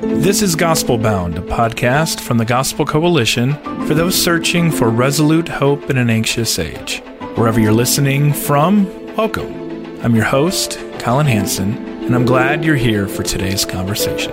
This 0.00 0.42
is 0.42 0.54
Gospel 0.54 0.96
Bound, 0.96 1.36
a 1.38 1.40
podcast 1.40 2.20
from 2.20 2.38
the 2.38 2.44
Gospel 2.44 2.86
Coalition 2.86 3.54
for 3.88 3.94
those 3.94 4.14
searching 4.14 4.70
for 4.70 4.90
resolute 4.90 5.48
hope 5.48 5.90
in 5.90 5.98
an 5.98 6.08
anxious 6.08 6.60
age. 6.60 7.00
Wherever 7.34 7.58
you're 7.58 7.72
listening 7.72 8.32
from, 8.32 8.86
welcome. 9.16 9.52
I'm 10.04 10.14
your 10.14 10.26
host, 10.26 10.78
Collin 11.00 11.26
Hansen, 11.26 11.76
and 12.04 12.14
I'm 12.14 12.24
glad 12.24 12.64
you're 12.64 12.76
here 12.76 13.08
for 13.08 13.24
today's 13.24 13.64
conversation. 13.64 14.32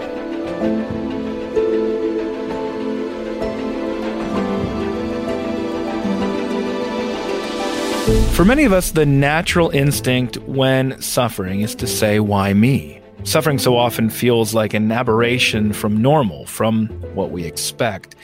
For 8.34 8.46
many 8.46 8.66
of 8.66 8.72
us, 8.72 8.92
the 8.92 9.08
natural 9.08 9.72
instinct 9.72 10.38
when 10.42 11.02
suffering 11.02 11.62
is 11.62 11.74
to 11.76 11.88
say, 11.88 12.20
Why 12.20 12.54
me? 12.54 13.02
Suffering 13.26 13.58
so 13.58 13.76
often 13.76 14.10
feels 14.10 14.54
like 14.54 14.76
an 14.76 14.92
aberration 14.92 15.74
from 15.74 16.00
normal, 16.00 16.46
from 16.46 16.88
what 17.16 17.32
we 17.32 17.44
expect, 17.44 18.16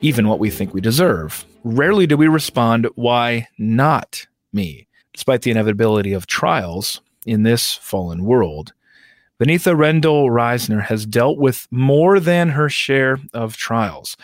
even 0.00 0.26
what 0.26 0.38
we 0.38 0.48
think 0.50 0.72
we 0.72 0.80
deserve. 0.80 1.44
Rarely 1.64 2.06
do 2.06 2.16
we 2.16 2.28
respond, 2.28 2.88
Why 2.94 3.46
not 3.58 4.26
me? 4.52 4.88
Despite 5.12 5.42
the 5.42 5.50
inevitability 5.50 6.14
of 6.14 6.26
trials 6.26 7.02
in 7.26 7.42
this 7.42 7.74
fallen 7.74 8.24
world. 8.24 8.72
Vaneetha 9.38 9.76
Rendall 9.76 10.30
Risner 10.30 10.82
has 10.82 11.04
dealt 11.04 11.38
with 11.38 11.68
more 11.70 12.18
than 12.18 12.48
her 12.48 12.70
share 12.70 13.18
of 13.34 13.56
trials, 13.56 14.16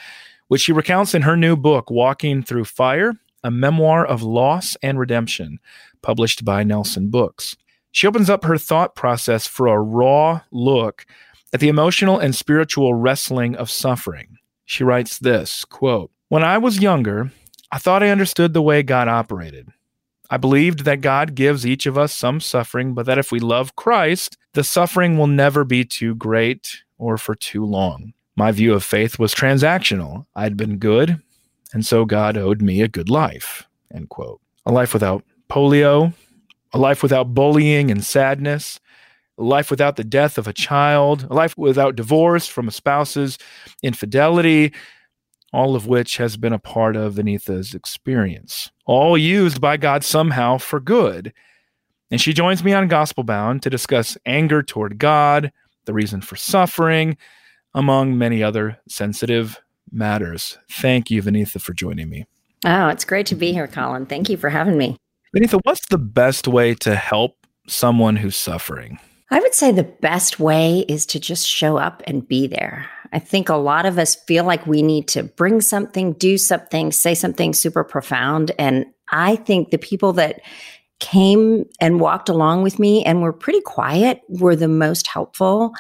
which 0.49 0.63
she 0.63 0.73
recounts 0.73 1.15
in 1.15 1.23
her 1.23 1.37
new 1.37 1.55
book, 1.55 1.91
Walking 1.91 2.43
Through 2.43 2.65
Fire 2.65 3.13
A 3.45 3.51
Memoir 3.51 4.07
of 4.07 4.23
Loss 4.23 4.77
and 4.83 4.99
Redemption, 4.99 5.61
published 6.03 6.45
by 6.47 6.65
Nelson 6.65 7.11
Books. 7.11 7.57
She 7.95 8.09
opens 8.09 8.29
up 8.29 8.43
her 8.43 8.59
thought 8.59 8.97
process 8.97 9.47
for 9.47 9.69
a 9.69 9.81
raw 9.81 10.41
look 10.51 11.07
at 11.53 11.61
the 11.61 11.69
emotional 11.69 12.19
and 12.19 12.35
spiritual 12.35 12.93
wrestling 12.93 13.55
of 13.55 13.71
suffering. 13.71 14.37
She 14.65 14.83
writes 14.83 15.21
this 15.21 15.65
quote, 15.65 16.11
When 16.29 16.43
I 16.43 16.59
was 16.59 16.81
younger, 16.81 17.31
I 17.71 17.79
thought 17.79 18.03
I 18.03 18.09
understood 18.09 18.53
the 18.53 18.63
way 18.63 18.83
God 18.83 19.07
operated. 19.07 19.69
I 20.29 20.39
believed 20.39 20.81
that 20.81 21.03
God 21.03 21.37
gives 21.37 21.65
each 21.65 21.87
of 21.87 21.97
us 21.97 22.13
some 22.13 22.41
suffering, 22.41 22.95
but 22.95 23.07
that 23.07 23.19
if 23.19 23.31
we 23.31 23.39
love 23.39 23.77
Christ, 23.77 24.39
the 24.55 24.65
suffering 24.65 25.17
will 25.17 25.29
never 25.29 25.63
be 25.63 25.85
too 25.85 26.17
great 26.17 26.83
or 26.99 27.17
for 27.17 27.37
too 27.37 27.65
long. 27.65 28.13
My 28.35 28.51
view 28.51 28.75
of 28.75 28.83
faith 28.83 29.21
was 29.21 29.33
transactional. 29.33 30.27
I'd 30.35 30.57
been 30.57 30.79
good, 30.79 31.23
and 31.73 31.87
so 31.87 32.05
God 32.05 32.37
owed 32.37 32.61
me 32.61 32.83
a 32.83 32.89
good 32.89 33.09
life. 33.09 33.69
End 33.95 34.09
quote. 34.09 34.41
A 34.67 34.73
life 34.73 34.93
without 34.93 35.23
polio, 35.49 36.13
a 36.75 36.79
life 36.79 37.03
without 37.03 37.33
bullying 37.33 37.91
and 37.91 38.05
sadness, 38.05 38.81
a 39.39 39.45
life 39.45 39.71
without 39.71 39.97
the 39.97 40.05
death 40.05 40.37
of 40.37 40.49
a 40.49 40.53
child, 40.53 41.27
a 41.31 41.35
life 41.35 41.57
without 41.57 41.97
divorce 41.97 42.47
from 42.49 42.69
a 42.69 42.73
spouse's 42.73 43.39
infidelity, 43.83 44.73
all 45.53 45.77
of 45.77 45.87
which 45.87 46.17
has 46.17 46.37
been 46.37 46.53
a 46.53 46.59
part 46.59 46.97
of 46.97 47.15
Vaneetha's 47.15 47.75
experience, 47.75 48.73
all 48.87 49.17
used 49.17 49.61
by 49.61 49.77
God 49.77 50.05
somehow 50.05 50.59
for 50.59 50.81
good. 50.81 51.33
And 52.11 52.21
she 52.21 52.33
joins 52.33 52.63
me 52.65 52.73
on 52.73 52.89
Gospel 52.89 53.23
Bound 53.23 53.63
to 53.63 53.71
discuss 53.71 54.19
anger 54.27 54.63
toward 54.63 54.99
God, 54.99 55.53
the 55.85 55.95
reason 55.95 56.21
for 56.21 56.37
suffering, 56.37 57.17
among 57.73 58.19
many 58.19 58.43
other 58.43 58.79
sensitive 58.89 59.61
matters. 59.93 60.59
Thank 60.69 61.11
you, 61.11 61.23
Vaneetha, 61.23 61.61
for 61.61 61.73
joining 61.73 62.09
me. 62.09 62.27
Oh, 62.65 62.89
it's 62.89 63.05
great 63.05 63.27
to 63.27 63.35
be 63.35 63.53
here, 63.53 63.69
Collin. 63.69 64.07
Thank 64.07 64.29
you 64.29 64.37
for 64.37 64.49
having 64.49 64.77
me. 64.77 64.97
Vaneetha, 65.35 65.61
what's 65.65 65.87
the 65.89 65.99
best 65.99 66.47
way 66.47 66.75
to 66.75 66.95
help 66.95 67.47
someone 67.67 68.15
who's 68.15 68.37
suffering? 68.37 69.01
I 69.31 69.41
would 69.41 69.53
say 69.53 69.73
the 69.73 69.83
best 69.83 70.39
way 70.39 70.85
is 70.89 71.07
to 71.07 71.19
just 71.19 71.49
show 71.49 71.77
up 71.77 72.05
and 72.07 72.29
be 72.29 72.47
there. 72.47 72.89
I 73.13 73.19
think 73.19 73.49
a 73.49 73.57
lot 73.57 73.85
of 73.85 73.99
us 73.99 74.15
feel 74.15 74.45
like 74.45 74.65
we 74.65 74.81
need 74.81 75.09
to 75.09 75.25
bring 75.25 75.61
something, 75.61 76.13
do 76.13 76.39
something, 76.39 76.93
say 76.93 77.17
something 77.17 77.53
super 77.53 77.83
profound. 77.83 78.53
And 78.61 78.87
I 79.11 79.35
think 79.35 79.71
the 79.71 79.79
people 79.79 80.13
that 80.13 80.41
came 81.01 81.65
and 81.81 82.01
walked 82.01 82.29
along 82.29 82.63
with 82.63 82.79
me 82.79 83.05
and 83.05 83.21
were 83.21 83.33
pretty 83.33 83.61
quiet 83.61 84.21
were 84.29 84.55
the 84.55 84.69
most 84.69 85.09
helpful. 85.09 85.73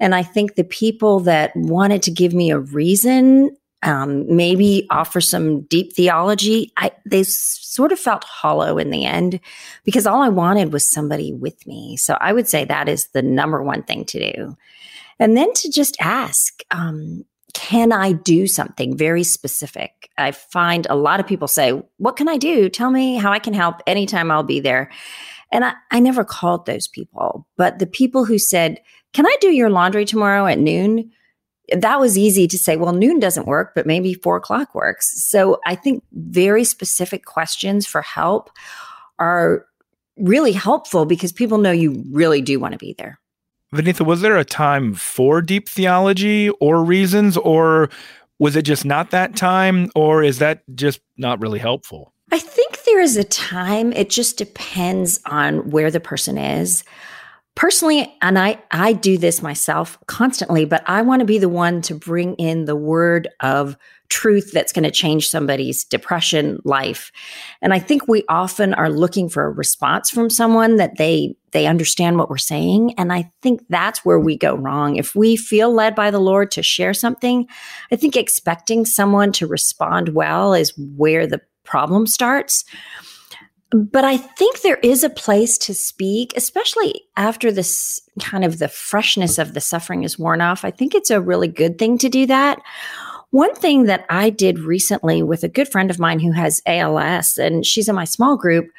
And 0.00 0.12
I 0.12 0.24
think 0.24 0.56
the 0.56 0.64
people 0.64 1.20
that 1.20 1.52
wanted 1.54 2.02
to 2.02 2.10
give 2.10 2.34
me 2.34 2.50
a 2.50 2.58
reason 2.58 3.56
um, 3.82 4.24
maybe 4.34 4.86
offer 4.90 5.20
some 5.20 5.62
deep 5.62 5.94
theology. 5.94 6.72
I, 6.76 6.90
they 7.06 7.22
sort 7.22 7.92
of 7.92 7.98
felt 7.98 8.24
hollow 8.24 8.78
in 8.78 8.90
the 8.90 9.04
end 9.04 9.40
because 9.84 10.06
all 10.06 10.22
I 10.22 10.28
wanted 10.28 10.72
was 10.72 10.90
somebody 10.90 11.32
with 11.32 11.66
me. 11.66 11.96
So 11.96 12.16
I 12.20 12.32
would 12.32 12.48
say 12.48 12.64
that 12.64 12.88
is 12.88 13.08
the 13.08 13.22
number 13.22 13.62
one 13.62 13.84
thing 13.84 14.04
to 14.06 14.32
do. 14.32 14.56
And 15.20 15.36
then 15.36 15.52
to 15.54 15.70
just 15.70 15.96
ask, 16.00 16.62
um, 16.70 17.24
can 17.54 17.92
I 17.92 18.12
do 18.12 18.46
something 18.46 18.96
very 18.96 19.24
specific? 19.24 20.10
I 20.16 20.32
find 20.32 20.86
a 20.88 20.94
lot 20.94 21.18
of 21.20 21.26
people 21.26 21.48
say, 21.48 21.72
What 21.96 22.16
can 22.16 22.28
I 22.28 22.36
do? 22.36 22.68
Tell 22.68 22.90
me 22.90 23.16
how 23.16 23.32
I 23.32 23.38
can 23.38 23.54
help 23.54 23.80
anytime 23.86 24.30
I'll 24.30 24.42
be 24.42 24.60
there. 24.60 24.90
And 25.50 25.64
I, 25.64 25.72
I 25.90 25.98
never 25.98 26.24
called 26.24 26.66
those 26.66 26.86
people, 26.86 27.46
but 27.56 27.78
the 27.78 27.86
people 27.86 28.24
who 28.24 28.38
said, 28.38 28.80
Can 29.12 29.26
I 29.26 29.36
do 29.40 29.48
your 29.48 29.70
laundry 29.70 30.04
tomorrow 30.04 30.46
at 30.46 30.58
noon? 30.58 31.10
That 31.76 32.00
was 32.00 32.16
easy 32.16 32.46
to 32.48 32.58
say, 32.58 32.76
well, 32.76 32.92
noon 32.92 33.18
doesn't 33.18 33.46
work, 33.46 33.72
but 33.74 33.86
maybe 33.86 34.14
four 34.14 34.36
o'clock 34.36 34.74
works. 34.74 35.22
So 35.22 35.60
I 35.66 35.74
think 35.74 36.02
very 36.12 36.64
specific 36.64 37.24
questions 37.24 37.86
for 37.86 38.02
help 38.02 38.50
are 39.18 39.66
really 40.16 40.52
helpful 40.52 41.04
because 41.04 41.32
people 41.32 41.58
know 41.58 41.70
you 41.70 42.04
really 42.10 42.40
do 42.40 42.58
want 42.58 42.72
to 42.72 42.78
be 42.78 42.94
there. 42.96 43.20
Vaneetha, 43.74 44.04
was 44.04 44.22
there 44.22 44.36
a 44.36 44.44
time 44.44 44.94
for 44.94 45.42
deep 45.42 45.68
theology 45.68 46.48
or 46.60 46.82
reasons, 46.82 47.36
or 47.36 47.90
was 48.38 48.56
it 48.56 48.62
just 48.62 48.84
not 48.84 49.10
that 49.10 49.36
time, 49.36 49.90
or 49.94 50.22
is 50.22 50.38
that 50.38 50.62
just 50.74 51.00
not 51.18 51.40
really 51.40 51.58
helpful? 51.58 52.14
I 52.32 52.38
think 52.38 52.84
there 52.84 53.00
is 53.00 53.16
a 53.16 53.24
time. 53.24 53.92
It 53.92 54.08
just 54.10 54.38
depends 54.38 55.20
on 55.26 55.70
where 55.70 55.90
the 55.90 56.00
person 56.00 56.38
is 56.38 56.82
personally 57.58 58.16
and 58.22 58.38
i 58.38 58.56
i 58.70 58.92
do 58.92 59.18
this 59.18 59.42
myself 59.42 59.98
constantly 60.06 60.64
but 60.64 60.82
i 60.86 61.02
want 61.02 61.18
to 61.18 61.26
be 61.26 61.38
the 61.38 61.48
one 61.48 61.82
to 61.82 61.92
bring 61.92 62.34
in 62.36 62.66
the 62.66 62.76
word 62.76 63.26
of 63.40 63.76
truth 64.08 64.52
that's 64.52 64.72
going 64.72 64.84
to 64.84 64.90
change 64.90 65.28
somebody's 65.28 65.84
depression 65.84 66.60
life. 66.64 67.12
And 67.60 67.74
i 67.74 67.78
think 67.78 68.06
we 68.08 68.24
often 68.28 68.74
are 68.74 68.90
looking 68.90 69.28
for 69.28 69.44
a 69.44 69.50
response 69.50 70.08
from 70.08 70.30
someone 70.30 70.76
that 70.76 70.96
they 70.98 71.34
they 71.50 71.66
understand 71.66 72.16
what 72.16 72.30
we're 72.30 72.38
saying 72.38 72.94
and 72.96 73.12
i 73.12 73.30
think 73.42 73.60
that's 73.68 74.04
where 74.04 74.20
we 74.20 74.36
go 74.36 74.54
wrong. 74.54 74.96
If 74.96 75.14
we 75.14 75.36
feel 75.36 75.72
led 75.72 75.94
by 75.94 76.10
the 76.10 76.20
lord 76.20 76.50
to 76.52 76.62
share 76.62 76.94
something 76.94 77.46
i 77.92 77.96
think 77.96 78.16
expecting 78.16 78.86
someone 78.86 79.32
to 79.32 79.46
respond 79.46 80.10
well 80.10 80.54
is 80.54 80.72
where 80.96 81.26
the 81.26 81.40
problem 81.64 82.06
starts 82.06 82.64
but 83.70 84.04
I 84.04 84.16
think 84.16 84.60
there 84.60 84.78
is 84.82 85.04
a 85.04 85.10
place 85.10 85.58
to 85.58 85.74
speak, 85.74 86.32
especially 86.36 87.02
after 87.16 87.52
this 87.52 88.00
kind 88.20 88.44
of 88.44 88.58
the 88.58 88.68
freshness 88.68 89.38
of 89.38 89.52
the 89.52 89.60
suffering 89.60 90.04
is 90.04 90.18
worn 90.18 90.40
off. 90.40 90.64
I 90.64 90.70
think 90.70 90.94
it's 90.94 91.10
a 91.10 91.20
really 91.20 91.48
good 91.48 91.78
thing 91.78 91.98
to 91.98 92.08
do 92.08 92.26
that. 92.26 92.60
One 93.30 93.54
thing 93.54 93.84
that 93.84 94.06
I 94.08 94.30
did 94.30 94.58
recently 94.58 95.22
with 95.22 95.44
a 95.44 95.48
good 95.48 95.68
friend 95.68 95.90
of 95.90 95.98
mine 95.98 96.18
who 96.18 96.32
has 96.32 96.62
ALS, 96.64 97.36
and 97.36 97.64
she's 97.64 97.88
in 97.88 97.94
my 97.94 98.04
small 98.04 98.38
group, 98.38 98.70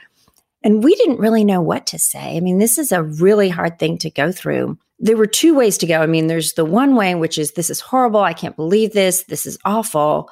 and 0.64 0.84
we 0.84 0.96
didn't 0.96 1.20
really 1.20 1.46
know 1.46 1.62
what 1.62 1.86
to 1.88 2.00
say. 2.00 2.36
I 2.36 2.40
mean, 2.40 2.58
this 2.58 2.80
is 2.80 2.92
a 2.92 3.04
really 3.04 3.50
hard 3.50 3.78
thing 3.78 4.00
to 4.00 4.10
go 4.10 4.32
through. 4.32 4.78
There 4.98 5.18
were 5.18 5.28
two 5.28 5.54
ways 5.54 5.78
to 5.78 5.86
go. 5.86 6.02
I 6.02 6.08
mean, 6.08 6.28
there's 6.28 6.54
the 6.54 6.66
one 6.66 6.96
way, 6.96 7.14
which 7.14 7.38
is 7.38 7.52
this 7.52 7.70
is 7.70 7.80
horrible. 7.80 8.22
I 8.22 8.34
can't 8.34 8.56
believe 8.56 8.94
this. 8.94 9.24
This 9.24 9.46
is 9.46 9.60
awful, 9.66 10.30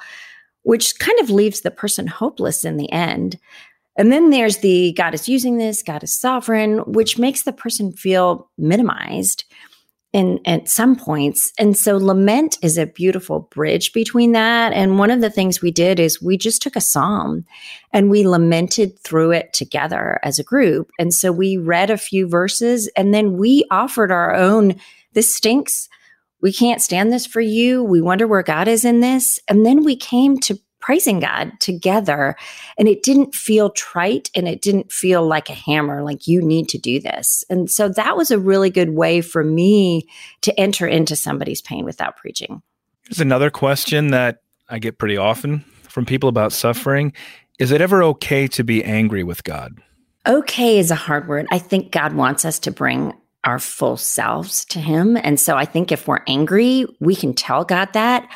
which 0.62 0.98
kind 0.98 1.18
of 1.20 1.30
leaves 1.30 1.60
the 1.60 1.70
person 1.70 2.08
hopeless 2.08 2.64
in 2.64 2.76
the 2.76 2.90
end. 2.90 3.38
And 3.98 4.10
then 4.10 4.30
there's 4.30 4.58
the 4.58 4.92
God 4.96 5.12
is 5.12 5.28
using 5.28 5.58
this, 5.58 5.82
God 5.82 6.02
is 6.02 6.18
sovereign, 6.18 6.78
which 6.86 7.18
makes 7.18 7.42
the 7.42 7.52
person 7.52 7.92
feel 7.92 8.48
minimized. 8.56 9.44
in 10.14 10.40
at 10.46 10.68
some 10.68 10.96
points. 10.96 11.52
And 11.58 11.76
so 11.76 11.98
lament 11.98 12.56
is 12.62 12.78
a 12.78 12.86
beautiful 12.86 13.40
bridge 13.54 13.92
between 13.92 14.32
that. 14.32 14.72
And 14.72 14.98
one 14.98 15.10
of 15.10 15.20
the 15.20 15.28
things 15.30 15.60
we 15.60 15.70
did 15.70 16.00
is 16.00 16.22
we 16.22 16.38
just 16.38 16.62
took 16.62 16.76
a 16.76 16.80
psalm 16.80 17.44
and 17.92 18.08
we 18.10 18.26
lamented 18.26 18.98
through 19.00 19.32
it 19.32 19.52
together 19.52 20.18
as 20.22 20.38
a 20.38 20.44
group. 20.44 20.90
And 20.98 21.12
so 21.12 21.30
we 21.30 21.58
read 21.58 21.90
a 21.90 21.98
few 21.98 22.26
verses 22.26 22.88
and 22.96 23.12
then 23.12 23.36
we 23.36 23.66
offered 23.70 24.10
our 24.10 24.34
own 24.34 24.76
this 25.12 25.34
stinks. 25.34 25.88
We 26.40 26.52
can't 26.52 26.80
stand 26.80 27.12
this 27.12 27.26
for 27.26 27.40
you. 27.40 27.82
We 27.82 28.00
wonder 28.00 28.26
where 28.26 28.42
God 28.42 28.68
is 28.68 28.84
in 28.84 29.00
this. 29.00 29.38
And 29.48 29.66
then 29.66 29.84
we 29.84 29.96
came 29.96 30.38
to 30.40 30.58
praising 30.88 31.20
God 31.20 31.52
together. 31.60 32.34
And 32.78 32.88
it 32.88 33.02
didn't 33.02 33.34
feel 33.34 33.68
trite 33.68 34.30
and 34.34 34.48
it 34.48 34.62
didn't 34.62 34.90
feel 34.90 35.26
like 35.26 35.50
a 35.50 35.52
hammer, 35.52 36.02
like 36.02 36.26
you 36.26 36.40
need 36.40 36.66
to 36.70 36.78
do 36.78 36.98
this. 36.98 37.44
And 37.50 37.70
so 37.70 37.90
that 37.90 38.16
was 38.16 38.30
a 38.30 38.38
really 38.38 38.70
good 38.70 38.94
way 38.94 39.20
for 39.20 39.44
me 39.44 40.08
to 40.40 40.58
enter 40.58 40.86
into 40.86 41.14
somebody's 41.14 41.60
pain 41.60 41.84
without 41.84 42.16
preaching. 42.16 42.62
Here's 43.06 43.20
another 43.20 43.50
question 43.50 44.12
that 44.12 44.40
I 44.70 44.78
get 44.78 44.96
pretty 44.96 45.18
often 45.18 45.60
from 45.90 46.06
people 46.06 46.30
about 46.30 46.54
suffering 46.54 47.12
Is 47.58 47.70
it 47.70 47.82
ever 47.82 48.02
okay 48.04 48.48
to 48.48 48.64
be 48.64 48.82
angry 48.82 49.24
with 49.24 49.44
God? 49.44 49.76
Okay 50.26 50.78
is 50.78 50.90
a 50.90 50.94
hard 50.94 51.28
word. 51.28 51.46
I 51.50 51.58
think 51.58 51.92
God 51.92 52.14
wants 52.14 52.46
us 52.46 52.58
to 52.60 52.70
bring 52.70 53.12
our 53.44 53.58
full 53.58 53.98
selves 53.98 54.64
to 54.66 54.78
Him. 54.78 55.18
And 55.18 55.38
so 55.38 55.54
I 55.54 55.66
think 55.66 55.92
if 55.92 56.08
we're 56.08 56.24
angry, 56.26 56.86
we 56.98 57.14
can 57.14 57.34
tell 57.34 57.66
God 57.66 57.92
that. 57.92 58.26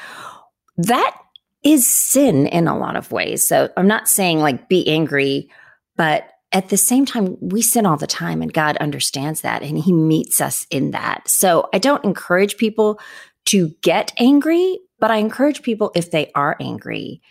That 0.77 1.17
is 1.63 1.89
sin 1.89 2.47
in 2.47 2.67
a 2.67 2.77
lot 2.77 2.97
of 2.97 3.13
ways. 3.13 3.47
So 3.47 3.71
I'm 3.77 3.87
not 3.87 4.09
saying 4.09 4.41
like 4.41 4.69
be 4.69 4.89
angry, 4.89 5.49
but 5.97 6.29
at 6.53 6.69
the 6.69 6.77
same 6.77 7.07
time, 7.07 7.37
we 7.41 7.63
sin 7.63 7.87
all 7.87 7.97
the 7.97 8.07
time 8.07 8.43
and 8.43 8.53
God 8.53 8.77
understands 8.77 9.41
that 9.41 9.63
and 9.63 9.79
he 9.79 9.93
meets 9.93 10.41
us 10.41 10.67
in 10.71 10.91
that. 10.91 11.27
So 11.27 11.69
I 11.73 11.79
don't 11.79 12.05
encourage 12.05 12.57
people 12.57 13.01
to 13.47 13.71
get 13.81 14.13
angry, 14.19 14.79
but 14.99 15.11
I 15.11 15.17
encourage 15.17 15.63
people 15.63 15.91
if 15.95 16.11
they 16.11 16.31
are 16.35 16.57
angry 16.61 17.23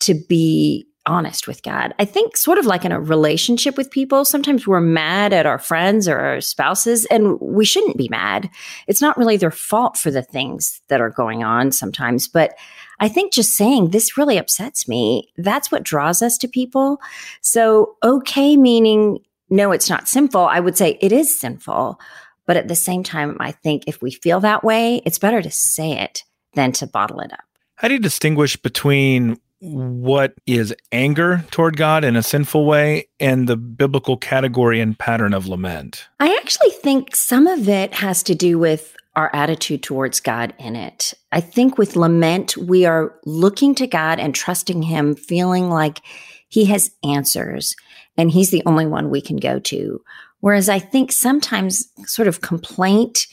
to 0.00 0.14
be 0.28 0.86
honest 1.08 1.48
with 1.48 1.62
God. 1.62 1.94
I 1.98 2.04
think 2.04 2.36
sort 2.36 2.58
of 2.58 2.66
like 2.66 2.84
in 2.84 2.92
a 2.92 3.00
relationship 3.00 3.76
with 3.76 3.90
people, 3.90 4.24
sometimes 4.24 4.66
we're 4.66 4.80
mad 4.80 5.32
at 5.32 5.46
our 5.46 5.58
friends 5.58 6.06
or 6.06 6.18
our 6.18 6.40
spouses 6.40 7.06
and 7.06 7.40
we 7.40 7.64
shouldn't 7.64 7.96
be 7.96 8.08
mad. 8.08 8.50
It's 8.86 9.00
not 9.00 9.16
really 9.16 9.36
their 9.36 9.50
fault 9.50 9.96
for 9.96 10.10
the 10.10 10.22
things 10.22 10.80
that 10.88 11.00
are 11.00 11.10
going 11.10 11.42
on 11.42 11.72
sometimes, 11.72 12.28
but 12.28 12.54
I 13.00 13.08
think 13.08 13.32
just 13.32 13.56
saying 13.56 13.90
this 13.90 14.16
really 14.16 14.38
upsets 14.38 14.86
me, 14.86 15.32
that's 15.36 15.72
what 15.72 15.82
draws 15.82 16.20
us 16.20 16.36
to 16.38 16.48
people. 16.48 17.00
So, 17.40 17.96
okay, 18.02 18.56
meaning 18.56 19.18
no, 19.50 19.72
it's 19.72 19.88
not 19.88 20.08
sinful. 20.08 20.42
I 20.42 20.60
would 20.60 20.76
say 20.76 20.98
it 21.00 21.12
is 21.12 21.38
sinful. 21.38 21.98
But 22.46 22.56
at 22.56 22.68
the 22.68 22.74
same 22.74 23.02
time, 23.02 23.36
I 23.40 23.52
think 23.52 23.84
if 23.86 24.00
we 24.00 24.10
feel 24.10 24.40
that 24.40 24.64
way, 24.64 25.02
it's 25.04 25.18
better 25.18 25.42
to 25.42 25.50
say 25.50 25.92
it 25.92 26.24
than 26.54 26.72
to 26.72 26.86
bottle 26.86 27.20
it 27.20 27.32
up. 27.32 27.44
How 27.76 27.88
do 27.88 27.94
you 27.94 28.00
distinguish 28.00 28.56
between 28.56 29.38
what 29.60 30.34
is 30.46 30.74
anger 30.92 31.44
toward 31.50 31.76
God 31.76 32.04
in 32.04 32.16
a 32.16 32.22
sinful 32.22 32.64
way 32.64 33.08
and 33.18 33.48
the 33.48 33.56
biblical 33.56 34.16
category 34.16 34.80
and 34.80 34.98
pattern 34.98 35.34
of 35.34 35.46
lament? 35.46 36.08
I 36.20 36.34
actually 36.40 36.70
think 36.70 37.16
some 37.16 37.46
of 37.46 37.68
it 37.68 37.92
has 37.94 38.22
to 38.24 38.34
do 38.34 38.58
with 38.58 38.96
our 39.16 39.34
attitude 39.34 39.82
towards 39.82 40.20
God 40.20 40.54
in 40.58 40.76
it. 40.76 41.12
I 41.32 41.40
think 41.40 41.76
with 41.76 41.96
lament, 41.96 42.56
we 42.56 42.86
are 42.86 43.14
looking 43.24 43.74
to 43.76 43.86
God 43.86 44.20
and 44.20 44.34
trusting 44.34 44.82
Him, 44.82 45.16
feeling 45.16 45.70
like 45.70 46.00
He 46.48 46.66
has 46.66 46.92
answers 47.02 47.74
and 48.16 48.30
He's 48.30 48.50
the 48.50 48.62
only 48.64 48.86
one 48.86 49.10
we 49.10 49.20
can 49.20 49.36
go 49.36 49.58
to. 49.58 50.00
Whereas 50.40 50.68
I 50.68 50.78
think 50.78 51.10
sometimes 51.10 51.88
sort 52.06 52.28
of 52.28 52.42
complaint 52.42 53.26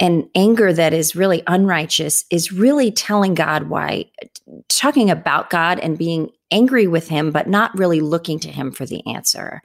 and 0.00 0.28
anger 0.34 0.72
that 0.72 0.94
is 0.94 1.14
really 1.14 1.42
unrighteous 1.46 2.24
is 2.30 2.50
really 2.50 2.90
telling 2.90 3.34
God 3.34 3.68
why, 3.68 4.06
talking 4.68 5.10
about 5.10 5.50
God 5.50 5.78
and 5.78 5.98
being 5.98 6.30
angry 6.50 6.86
with 6.86 7.08
Him, 7.08 7.30
but 7.30 7.48
not 7.48 7.76
really 7.78 8.00
looking 8.00 8.40
to 8.40 8.50
Him 8.50 8.72
for 8.72 8.86
the 8.86 9.06
answer. 9.06 9.62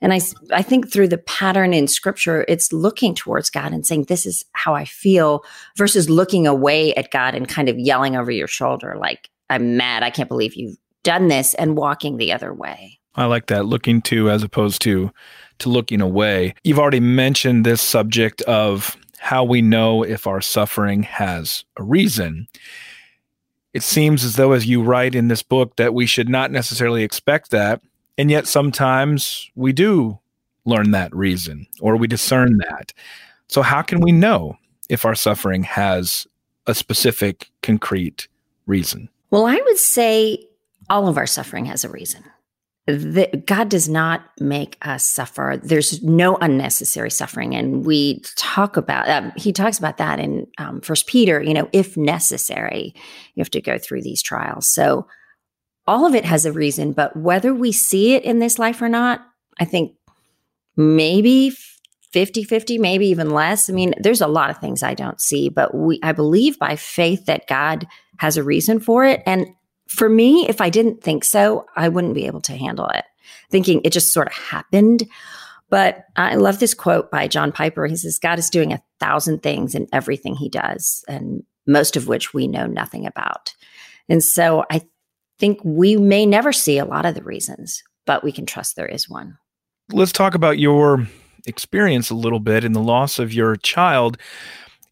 And 0.00 0.12
I, 0.12 0.20
I 0.52 0.62
think 0.62 0.90
through 0.90 1.08
the 1.08 1.18
pattern 1.18 1.74
in 1.74 1.88
scripture, 1.88 2.44
it's 2.48 2.72
looking 2.72 3.14
towards 3.14 3.50
God 3.50 3.72
and 3.72 3.84
saying, 3.84 4.04
This 4.04 4.24
is 4.24 4.44
how 4.52 4.74
I 4.74 4.84
feel, 4.84 5.44
versus 5.76 6.08
looking 6.08 6.46
away 6.46 6.94
at 6.94 7.10
God 7.10 7.34
and 7.34 7.48
kind 7.48 7.68
of 7.68 7.78
yelling 7.78 8.16
over 8.16 8.30
your 8.30 8.48
shoulder, 8.48 8.96
like, 8.98 9.28
I'm 9.50 9.76
mad. 9.76 10.02
I 10.02 10.10
can't 10.10 10.28
believe 10.28 10.54
you've 10.54 10.78
done 11.02 11.28
this, 11.28 11.54
and 11.54 11.76
walking 11.76 12.16
the 12.16 12.32
other 12.32 12.54
way. 12.54 13.00
I 13.14 13.26
like 13.26 13.46
that, 13.46 13.66
looking 13.66 14.00
to 14.02 14.30
as 14.30 14.42
opposed 14.42 14.80
to 14.82 15.10
to 15.58 15.68
looking 15.68 16.00
away. 16.00 16.54
You've 16.64 16.78
already 16.78 17.00
mentioned 17.00 17.66
this 17.66 17.80
subject 17.80 18.40
of 18.42 18.96
how 19.22 19.44
we 19.44 19.62
know 19.62 20.02
if 20.02 20.26
our 20.26 20.40
suffering 20.40 21.02
has 21.04 21.64
a 21.76 21.82
reason. 21.82 22.48
It 23.72 23.82
seems 23.82 24.24
as 24.24 24.36
though, 24.36 24.52
as 24.52 24.66
you 24.66 24.82
write 24.82 25.14
in 25.14 25.28
this 25.28 25.42
book, 25.42 25.76
that 25.76 25.94
we 25.94 26.04
should 26.04 26.28
not 26.28 26.50
necessarily 26.50 27.02
expect 27.02 27.50
that 27.52 27.80
and 28.18 28.30
yet 28.30 28.46
sometimes 28.46 29.50
we 29.54 29.72
do 29.72 30.18
learn 30.64 30.90
that 30.92 31.14
reason 31.14 31.66
or 31.80 31.96
we 31.96 32.06
discern 32.06 32.58
that. 32.58 32.92
So, 33.48 33.62
how 33.62 33.82
can 33.82 34.00
we 34.00 34.12
know 34.12 34.58
if 34.88 35.04
our 35.04 35.14
suffering 35.14 35.62
has 35.64 36.26
a 36.66 36.74
specific, 36.74 37.50
concrete 37.62 38.28
reason? 38.66 39.08
Well, 39.30 39.46
I 39.46 39.60
would 39.64 39.78
say 39.78 40.46
all 40.90 41.08
of 41.08 41.16
our 41.16 41.26
suffering 41.26 41.64
has 41.66 41.84
a 41.84 41.88
reason. 41.88 42.24
The, 42.86 43.42
God 43.46 43.68
does 43.68 43.88
not 43.88 44.22
make 44.40 44.76
us 44.82 45.04
suffer. 45.04 45.60
There's 45.62 46.02
no 46.02 46.36
unnecessary 46.36 47.12
suffering, 47.12 47.54
and 47.54 47.86
we 47.86 48.20
talk 48.36 48.76
about. 48.76 49.08
Um, 49.08 49.32
he 49.36 49.52
talks 49.52 49.78
about 49.78 49.98
that 49.98 50.18
in 50.18 50.48
um, 50.58 50.80
First 50.80 51.06
Peter. 51.06 51.40
You 51.40 51.54
know, 51.54 51.68
if 51.72 51.96
necessary, 51.96 52.92
you 53.34 53.40
have 53.40 53.50
to 53.50 53.60
go 53.60 53.78
through 53.78 54.02
these 54.02 54.20
trials. 54.20 54.68
So, 54.68 55.06
all 55.86 56.06
of 56.06 56.14
it 56.16 56.24
has 56.24 56.44
a 56.44 56.52
reason, 56.52 56.92
but 56.92 57.16
whether 57.16 57.54
we 57.54 57.70
see 57.70 58.14
it 58.14 58.24
in 58.24 58.40
this 58.40 58.58
life 58.58 58.82
or 58.82 58.88
not, 58.88 59.20
I 59.60 59.64
think 59.64 59.94
maybe 60.76 61.52
50 62.12 62.44
50, 62.44 62.78
maybe 62.78 63.06
even 63.06 63.30
less. 63.30 63.70
I 63.70 63.72
mean, 63.72 63.94
there's 63.98 64.20
a 64.20 64.26
lot 64.26 64.50
of 64.50 64.58
things 64.58 64.82
I 64.82 64.94
don't 64.94 65.20
see, 65.20 65.48
but 65.48 65.74
we, 65.74 65.98
I 66.02 66.12
believe 66.12 66.58
by 66.58 66.76
faith 66.76 67.26
that 67.26 67.46
God 67.46 67.86
has 68.18 68.36
a 68.36 68.42
reason 68.42 68.80
for 68.80 69.04
it. 69.04 69.22
And 69.24 69.46
for 69.92 70.08
me, 70.08 70.48
if 70.48 70.60
I 70.60 70.70
didn't 70.70 71.02
think 71.02 71.22
so, 71.24 71.66
I 71.76 71.88
wouldn't 71.88 72.14
be 72.14 72.26
able 72.26 72.40
to 72.42 72.56
handle 72.56 72.88
it, 72.88 73.04
thinking 73.50 73.82
it 73.84 73.92
just 73.92 74.12
sort 74.12 74.26
of 74.26 74.32
happened. 74.32 75.06
But 75.68 76.06
I 76.16 76.36
love 76.36 76.58
this 76.58 76.74
quote 76.74 77.10
by 77.10 77.28
John 77.28 77.52
Piper. 77.52 77.86
He 77.86 77.96
says, 77.96 78.18
God 78.18 78.38
is 78.38 78.50
doing 78.50 78.72
a 78.72 78.82
thousand 79.00 79.42
things 79.42 79.74
in 79.74 79.88
everything 79.92 80.34
he 80.34 80.48
does, 80.48 81.04
and 81.08 81.42
most 81.66 81.96
of 81.96 82.08
which 82.08 82.32
we 82.32 82.48
know 82.48 82.66
nothing 82.66 83.06
about. 83.06 83.54
And 84.08 84.22
so 84.22 84.64
I 84.70 84.82
think 85.38 85.60
we 85.62 85.96
may 85.96 86.24
never 86.26 86.52
see 86.52 86.78
a 86.78 86.84
lot 86.84 87.06
of 87.06 87.14
the 87.14 87.22
reasons, 87.22 87.82
but 88.06 88.24
we 88.24 88.32
can 88.32 88.46
trust 88.46 88.76
there 88.76 88.86
is 88.86 89.08
one. 89.08 89.36
Let's 89.90 90.12
talk 90.12 90.34
about 90.34 90.58
your 90.58 91.06
experience 91.46 92.08
a 92.08 92.14
little 92.14 92.40
bit 92.40 92.64
in 92.64 92.72
the 92.72 92.80
loss 92.80 93.18
of 93.18 93.32
your 93.32 93.56
child. 93.56 94.16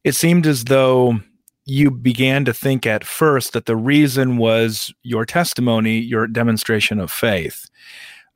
It 0.05 0.15
seemed 0.15 0.47
as 0.47 0.65
though 0.65 1.21
you 1.67 1.91
began 1.91 2.45
to 2.45 2.53
think 2.53 2.87
at 2.87 3.05
first 3.05 3.53
that 3.53 3.67
the 3.67 3.77
reason 3.77 4.37
was 4.37 4.93
your 5.03 5.25
testimony, 5.25 5.99
your 5.99 6.27
demonstration 6.27 6.99
of 6.99 7.11
faith. 7.11 7.69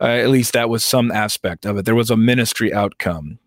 Uh, 0.01 0.07
at 0.07 0.29
least 0.29 0.53
that 0.53 0.69
was 0.69 0.85
some 0.85 1.11
aspect 1.11 1.65
of 1.65 1.77
it. 1.77 1.85
There 1.85 1.95
was 1.95 2.11
a 2.11 2.17
ministry 2.17 2.73
outcome, 2.73 3.39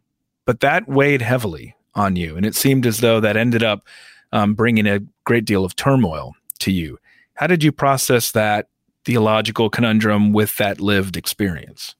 but 0.45 0.61
that 0.61 0.87
weighed 0.87 1.21
heavily 1.21 1.75
on 1.93 2.15
you. 2.15 2.37
And 2.37 2.45
it 2.45 2.55
seemed 2.55 2.85
as 2.85 2.99
though 2.99 3.19
that 3.19 3.37
ended 3.37 3.63
up 3.63 3.85
um, 4.31 4.53
bringing 4.53 4.87
a 4.87 5.01
great 5.25 5.45
deal 5.45 5.65
of 5.65 5.75
turmoil 5.75 6.33
to 6.59 6.71
you. 6.71 6.97
How 7.35 7.47
did 7.47 7.63
you 7.63 7.71
process 7.71 8.31
that 8.31 8.69
theological 9.05 9.69
conundrum 9.69 10.33
with 10.33 10.57
that 10.57 10.79
lived 10.79 11.17
experience? 11.17 11.95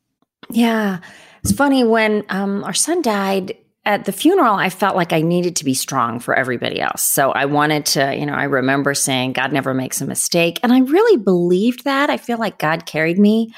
Yeah. 0.50 1.00
It's 1.43 1.51
funny 1.51 1.84
when 1.84 2.24
um, 2.29 2.63
our 2.63 2.74
son 2.74 3.01
died 3.01 3.57
at 3.88 4.03
the 4.03 4.12
funeral, 4.12 4.56
I 4.56 4.70
felt 4.70 4.98
like 4.98 5.13
I 5.13 5.22
needed 5.22 5.56
to 5.56 5.65
be 5.65 5.74
strong 5.74 6.20
for 6.20 6.36
everybody 6.36 6.82
else. 6.82 7.01
So 7.01 7.32
I 7.32 7.46
wanted 7.46 7.86
to, 7.88 8.13
you 8.13 8.25
know, 8.25 8.34
I 8.34 8.44
remember 8.44 8.94
saying, 8.94 9.32
God 9.32 9.53
never 9.53 9.74
makes 9.74 10.01
a 10.01 10.06
mistake. 10.06 10.60
And 10.62 10.74
I 10.74 10.79
really 10.79 11.15
believed 11.15 11.86
that. 11.86 12.10
I 12.10 12.17
feel 12.17 12.38
like 12.38 12.60
God 12.60 12.86
carried 12.86 13.17
me. 13.17 13.53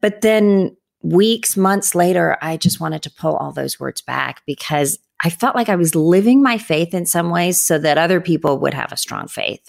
But 0.00 0.20
then 0.20 0.76
weeks, 1.02 1.56
months 1.56 1.96
later, 1.96 2.38
I 2.40 2.56
just 2.58 2.78
wanted 2.80 3.02
to 3.02 3.10
pull 3.10 3.34
all 3.34 3.50
those 3.50 3.80
words 3.80 4.00
back 4.00 4.40
because 4.46 5.00
I 5.24 5.30
felt 5.30 5.56
like 5.56 5.68
I 5.68 5.76
was 5.76 5.96
living 5.96 6.44
my 6.44 6.58
faith 6.58 6.94
in 6.94 7.04
some 7.04 7.30
ways 7.30 7.60
so 7.60 7.76
that 7.76 7.98
other 7.98 8.20
people 8.20 8.58
would 8.60 8.74
have 8.74 8.92
a 8.92 8.96
strong 8.96 9.26
faith. 9.26 9.68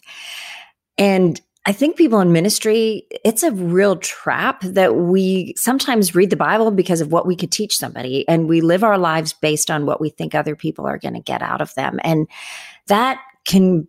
And 0.99 1.41
I 1.67 1.73
think 1.73 1.97
people 1.97 2.21
in 2.21 2.31
ministry, 2.31 3.05
it's 3.25 3.43
a 3.43 3.51
real 3.51 3.97
trap 3.97 4.61
that 4.61 4.95
we 4.95 5.53
sometimes 5.57 6.15
read 6.15 6.29
the 6.29 6.37
Bible 6.37 6.71
because 6.71 7.01
of 7.01 7.11
what 7.11 7.27
we 7.27 7.35
could 7.35 7.51
teach 7.51 7.77
somebody, 7.77 8.25
and 8.29 8.47
we 8.47 8.61
live 8.61 8.85
our 8.85 8.97
lives 8.97 9.33
based 9.33 9.69
on 9.69 9.85
what 9.85 9.99
we 9.99 10.09
think 10.09 10.33
other 10.33 10.55
people 10.55 10.87
are 10.87 10.97
going 10.97 11.15
to 11.15 11.19
get 11.19 11.41
out 11.41 11.61
of 11.61 11.75
them. 11.75 11.99
And 12.05 12.29
that 12.87 13.19
can 13.43 13.85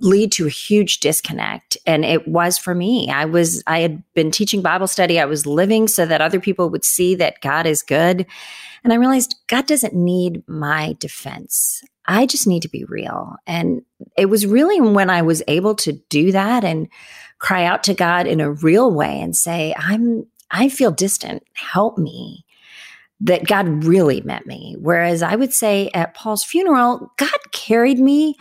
lead 0.00 0.30
to 0.30 0.46
a 0.46 0.50
huge 0.50 1.00
disconnect 1.00 1.76
and 1.84 2.04
it 2.04 2.28
was 2.28 2.56
for 2.56 2.72
me 2.72 3.10
i 3.10 3.24
was 3.24 3.64
i 3.66 3.80
had 3.80 4.00
been 4.14 4.30
teaching 4.30 4.62
bible 4.62 4.86
study 4.86 5.18
i 5.18 5.24
was 5.24 5.44
living 5.44 5.88
so 5.88 6.06
that 6.06 6.20
other 6.20 6.38
people 6.38 6.70
would 6.70 6.84
see 6.84 7.16
that 7.16 7.40
god 7.40 7.66
is 7.66 7.82
good 7.82 8.24
and 8.84 8.92
i 8.92 8.96
realized 8.96 9.34
god 9.48 9.66
doesn't 9.66 9.94
need 9.94 10.44
my 10.46 10.94
defense 11.00 11.82
I 12.08 12.24
just 12.24 12.46
need 12.46 12.62
to 12.62 12.68
be 12.68 12.84
real. 12.84 13.36
And 13.46 13.82
it 14.16 14.26
was 14.26 14.46
really 14.46 14.80
when 14.80 15.10
I 15.10 15.22
was 15.22 15.42
able 15.46 15.74
to 15.76 15.92
do 16.08 16.32
that 16.32 16.64
and 16.64 16.88
cry 17.38 17.64
out 17.64 17.84
to 17.84 17.94
God 17.94 18.26
in 18.26 18.40
a 18.40 18.50
real 18.50 18.90
way 18.90 19.20
and 19.20 19.36
say, 19.36 19.74
I'm, 19.76 20.26
I 20.50 20.70
feel 20.70 20.90
distant. 20.90 21.44
Help 21.52 21.98
me. 21.98 22.44
That 23.20 23.46
God 23.46 23.84
really 23.84 24.20
met 24.20 24.46
me. 24.46 24.76
Whereas 24.78 25.22
I 25.22 25.34
would 25.34 25.52
say 25.52 25.90
at 25.92 26.14
Paul's 26.14 26.44
funeral, 26.44 27.12
God 27.16 27.38
carried 27.52 27.98
me, 27.98 28.36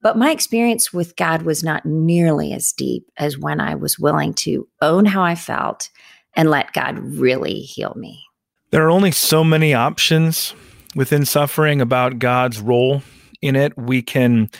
but 0.00 0.16
my 0.16 0.30
experience 0.30 0.90
with 0.90 1.16
God 1.16 1.42
was 1.42 1.62
not 1.62 1.84
nearly 1.84 2.54
as 2.54 2.72
deep 2.72 3.10
as 3.18 3.36
when 3.36 3.60
I 3.60 3.74
was 3.74 3.98
willing 3.98 4.32
to 4.34 4.66
own 4.80 5.04
how 5.04 5.22
I 5.22 5.34
felt 5.34 5.90
and 6.34 6.48
let 6.48 6.72
God 6.72 6.98
really 6.98 7.60
heal 7.60 7.92
me. 7.94 8.24
There 8.70 8.86
are 8.86 8.90
only 8.90 9.10
so 9.10 9.44
many 9.44 9.74
options 9.74 10.54
within 10.94 11.24
suffering 11.24 11.80
about 11.80 12.18
God's 12.18 12.60
role 12.60 13.02
in 13.40 13.56
it. 13.56 13.76
We 13.76 14.02
can 14.02 14.50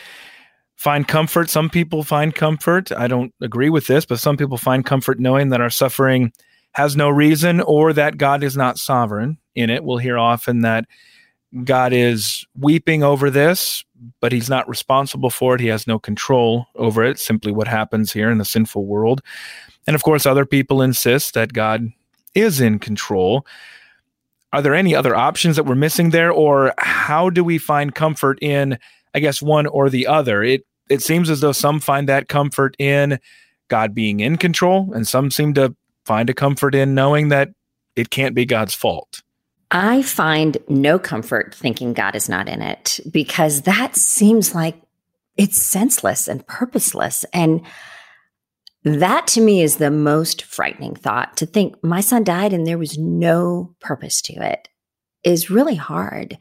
find 0.76 1.06
comfort. 1.06 1.48
Some 1.48 1.70
people 1.70 2.02
find 2.02 2.34
comfort. 2.34 2.90
I 2.90 3.06
don't 3.06 3.32
agree 3.40 3.70
with 3.70 3.86
this, 3.86 4.04
but 4.04 4.18
some 4.18 4.36
people 4.36 4.58
find 4.58 4.84
comfort 4.84 5.20
knowing 5.20 5.50
that 5.50 5.60
our 5.60 5.70
suffering 5.70 6.32
has 6.72 6.96
no 6.96 7.08
reason 7.08 7.60
or 7.60 7.92
that 7.92 8.16
God 8.16 8.42
is 8.42 8.56
not 8.56 8.78
sovereign 8.78 9.38
in 9.54 9.70
it. 9.70 9.84
We'll 9.84 9.98
hear 9.98 10.18
often 10.18 10.62
that 10.62 10.86
God 11.64 11.92
is 11.92 12.46
weeping 12.58 13.02
over 13.02 13.30
this, 13.30 13.84
but 14.20 14.32
he's 14.32 14.48
not 14.48 14.68
responsible 14.68 15.30
for 15.30 15.54
it. 15.54 15.60
He 15.60 15.66
has 15.68 15.86
no 15.86 15.98
control 15.98 16.66
over 16.74 17.04
it, 17.04 17.18
simply 17.18 17.52
what 17.52 17.68
happens 17.68 18.12
here 18.12 18.30
in 18.30 18.38
the 18.38 18.44
sinful 18.44 18.86
world. 18.86 19.20
And 19.86 19.94
of 19.94 20.02
course, 20.02 20.24
other 20.24 20.46
people 20.46 20.80
insist 20.80 21.34
that 21.34 21.52
God 21.52 21.88
is 22.34 22.60
in 22.60 22.78
control. 22.78 23.46
Are 24.52 24.62
there 24.62 24.74
any 24.74 24.94
other 24.94 25.14
options 25.14 25.56
that 25.56 25.64
we're 25.64 25.74
missing 25.74 26.10
there, 26.10 26.30
or 26.30 26.74
how 26.78 27.30
do 27.30 27.42
we 27.42 27.58
find 27.58 27.94
comfort 27.94 28.38
in, 28.42 28.78
I 29.14 29.20
guess, 29.20 29.40
one 29.40 29.66
or 29.66 29.88
the 29.88 30.06
other? 30.06 30.42
It 30.42 30.66
it 30.88 31.02
seems 31.02 31.30
as 31.30 31.40
though 31.40 31.52
some 31.52 31.80
find 31.80 32.08
that 32.08 32.28
comfort 32.28 32.76
in 32.78 33.18
God 33.68 33.94
being 33.94 34.20
in 34.20 34.36
control, 34.36 34.92
and 34.94 35.08
some 35.08 35.30
seem 35.30 35.54
to 35.54 35.74
find 36.04 36.28
a 36.28 36.34
comfort 36.34 36.74
in 36.74 36.94
knowing 36.94 37.28
that 37.28 37.50
it 37.96 38.10
can't 38.10 38.34
be 38.34 38.44
God's 38.44 38.74
fault. 38.74 39.22
I 39.70 40.02
find 40.02 40.58
no 40.68 40.98
comfort 40.98 41.54
thinking 41.54 41.94
God 41.94 42.14
is 42.14 42.28
not 42.28 42.46
in 42.46 42.60
it 42.60 43.00
because 43.10 43.62
that 43.62 43.96
seems 43.96 44.54
like 44.54 44.76
it's 45.38 45.62
senseless 45.62 46.28
and 46.28 46.46
purposeless. 46.46 47.24
And 47.32 47.62
that 48.84 49.26
to 49.28 49.40
me 49.40 49.62
is 49.62 49.76
the 49.76 49.90
most 49.90 50.42
frightening 50.42 50.94
thought 50.94 51.36
to 51.36 51.46
think 51.46 51.82
my 51.84 52.00
son 52.00 52.24
died 52.24 52.52
and 52.52 52.66
there 52.66 52.78
was 52.78 52.98
no 52.98 53.74
purpose 53.80 54.20
to 54.22 54.34
it 54.34 54.68
is 55.24 55.50
really 55.50 55.76
hard. 55.76 56.36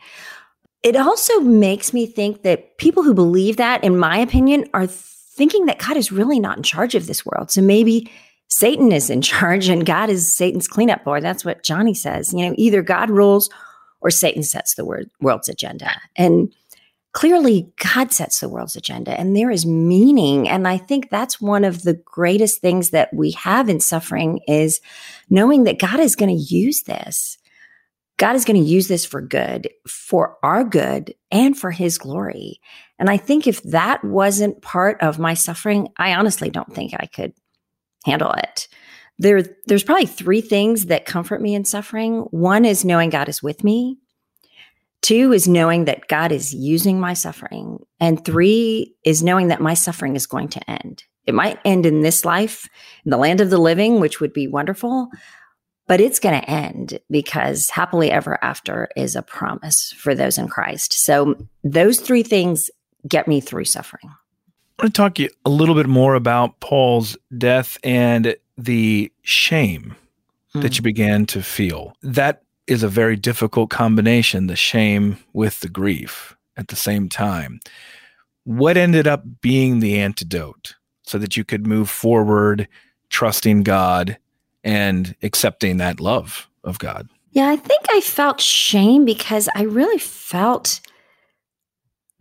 It 0.84 0.96
also 0.96 1.40
makes 1.40 1.94
me 1.94 2.08
think 2.08 2.42
that 2.42 2.78
people 2.78 3.04
who 3.04 3.14
believe 3.14 3.58
that, 3.58 3.84
in 3.84 3.98
my 3.98 4.18
opinion, 4.18 4.68
are 4.74 4.88
thinking 4.88 5.68
that 5.68 5.78
God 5.78 5.98
is 5.98 6.12
really 6.12 6.40
not 6.40 6.58
in 6.58 6.64
charge 6.64 6.96
of 6.96 7.06
this 7.06 7.26
world. 7.26 7.52
So 7.52 7.62
maybe 7.62 8.12
Satan 8.48 8.92
is 8.92 9.10
in 9.10 9.22
charge 9.22 9.70
and 9.70 9.86
God 9.86 10.10
is 10.10 10.36
Satan's 10.36 10.68
cleanup 10.68 11.04
boy. 11.04 11.22
That's 11.22 11.46
what 11.46 11.64
Joni 11.64 11.96
says. 11.96 12.34
You 12.34 12.50
know, 12.50 12.56
either 12.58 12.82
God 12.82 13.12
rules 13.12 13.50
or 14.02 14.10
Satan 14.10 14.42
sets 14.42 14.74
the 14.74 15.06
world's 15.20 15.50
agenda. 15.50 15.92
And 16.16 16.54
clearly, 17.14 17.72
God 17.78 18.12
sets 18.12 18.40
the 18.40 18.50
world's 18.50 18.76
agenda 18.76 19.20
and 19.20 19.36
there 19.36 19.52
is 19.52 19.66
meaning. 19.66 20.48
And 20.48 20.68
I 20.68 20.78
think 20.78 21.10
that's 21.10 21.42
one 21.42 21.64
of 21.64 21.84
the 21.84 21.94
greatest 21.94 22.62
things 22.62 22.92
that 22.92 23.14
we 23.14 23.32
have 23.32 23.70
in 23.70 23.80
suffering 23.80 24.40
is 24.48 24.80
knowing 25.30 25.66
that 25.66 25.80
God 25.80 26.00
is 26.00 26.16
going 26.16 26.36
to 26.36 26.44
use 26.56 26.84
this. 26.84 27.38
God 28.18 28.36
is 28.36 28.46
going 28.46 28.62
to 28.62 28.70
use 28.70 28.88
this 28.88 29.04
for 29.04 29.20
good, 29.20 29.70
for 29.88 30.38
our 30.44 30.64
good 30.64 31.16
and 31.32 31.58
for 31.58 31.72
his 31.72 31.98
glory. 31.98 32.62
And 33.00 33.10
I 33.10 33.18
think 33.18 33.48
if 33.48 33.64
that 33.64 34.04
wasn't 34.04 34.62
part 34.62 35.02
of 35.02 35.18
my 35.18 35.34
suffering, 35.34 35.88
I 35.98 36.14
honestly 36.14 36.52
don't 36.52 36.74
think 36.74 36.94
I 36.94 37.08
could 37.08 37.34
handle 38.06 38.32
it. 38.34 38.68
There, 39.18 39.44
there's 39.66 39.84
probably 39.84 40.06
three 40.06 40.42
things 40.42 40.86
that 40.86 41.06
comfort 41.06 41.42
me 41.42 41.56
in 41.56 41.66
suffering. 41.66 42.20
One 42.30 42.64
is 42.64 42.86
knowing 42.86 43.10
God 43.10 43.28
is 43.28 43.42
with 43.42 43.64
me. 43.64 43.98
Two 45.02 45.34
is 45.34 45.48
knowing 45.48 45.86
that 45.86 46.08
God 46.08 46.32
is 46.32 46.54
using 46.54 47.00
my 47.00 47.14
suffering. 47.14 47.80
And 48.00 48.24
three 48.24 48.96
is 49.04 49.24
knowing 49.24 49.48
that 49.48 49.62
my 49.62 49.74
suffering 49.74 50.16
is 50.16 50.28
going 50.28 50.50
to 50.50 50.70
end. 50.70 51.04
It 51.26 51.34
might 51.34 51.60
end 51.66 51.86
in 51.86 52.02
this 52.02 52.26
life, 52.26 52.68
in 53.06 53.12
the 53.12 53.18
land 53.18 53.42
of 53.42 53.50
the 53.50 53.58
living, 53.58 54.00
which 54.00 54.20
would 54.20 54.34
be 54.34 54.48
wonderful, 54.48 55.10
but 55.88 56.00
it's 56.00 56.20
going 56.20 56.40
to 56.40 56.50
end 56.50 57.00
because 57.10 57.70
happily 57.70 58.12
ever 58.12 58.42
after 58.44 58.90
is 58.96 59.16
a 59.16 59.22
promise 59.22 59.94
for 59.98 60.16
those 60.16 60.38
in 60.38 60.48
Christ. 60.48 60.94
So 60.94 61.36
those 61.64 62.00
three 62.00 62.24
things 62.24 62.70
get 63.08 63.28
me 63.28 63.42
through 63.42 63.66
suffering. 63.66 64.10
I 64.80 64.84
want 64.84 64.96
to 64.96 65.02
talk 65.02 65.16
to 65.16 65.24
you 65.24 65.30
a 65.46 65.50
little 65.50 65.76
bit 65.76 65.88
more 65.88 66.16
about 66.16 66.60
Paul's 66.60 67.18
death 67.38 67.78
and 67.84 68.36
the 68.58 69.12
shame 69.22 69.96
mm. 70.56 70.62
that 70.62 70.78
you 70.78 70.82
began 70.82 71.26
to 71.28 71.44
feel. 71.44 71.96
That 72.02 72.44
is 72.72 72.84
a 72.84 72.88
very 72.88 73.18
difficult 73.18 73.70
combination, 73.70 74.48
the 74.48 74.56
shame 74.56 75.18
with 75.34 75.60
the 75.60 75.68
grief 75.68 76.38
at 76.56 76.70
the 76.70 76.76
same 76.78 77.10
time. 77.10 77.60
What 78.46 78.78
ended 78.78 79.08
up 79.08 79.26
being 79.42 79.82
the 79.82 80.00
antidote 80.00 80.76
so 81.04 81.18
that 81.18 81.36
you 81.36 81.44
could 81.44 81.68
move 81.68 81.90
forward, 81.90 82.70
trusting 83.10 83.64
God 83.64 84.18
and 84.64 85.14
accepting 85.22 85.78
that 85.78 86.00
love 86.00 86.50
of 86.64 86.80
God? 86.80 87.10
Yeah, 87.32 87.50
I 87.50 87.58
think 87.58 87.82
I 87.90 88.00
felt 88.00 88.40
shame 88.40 89.04
because 89.04 89.50
I 89.54 89.64
really 89.64 90.00
felt 90.00 90.80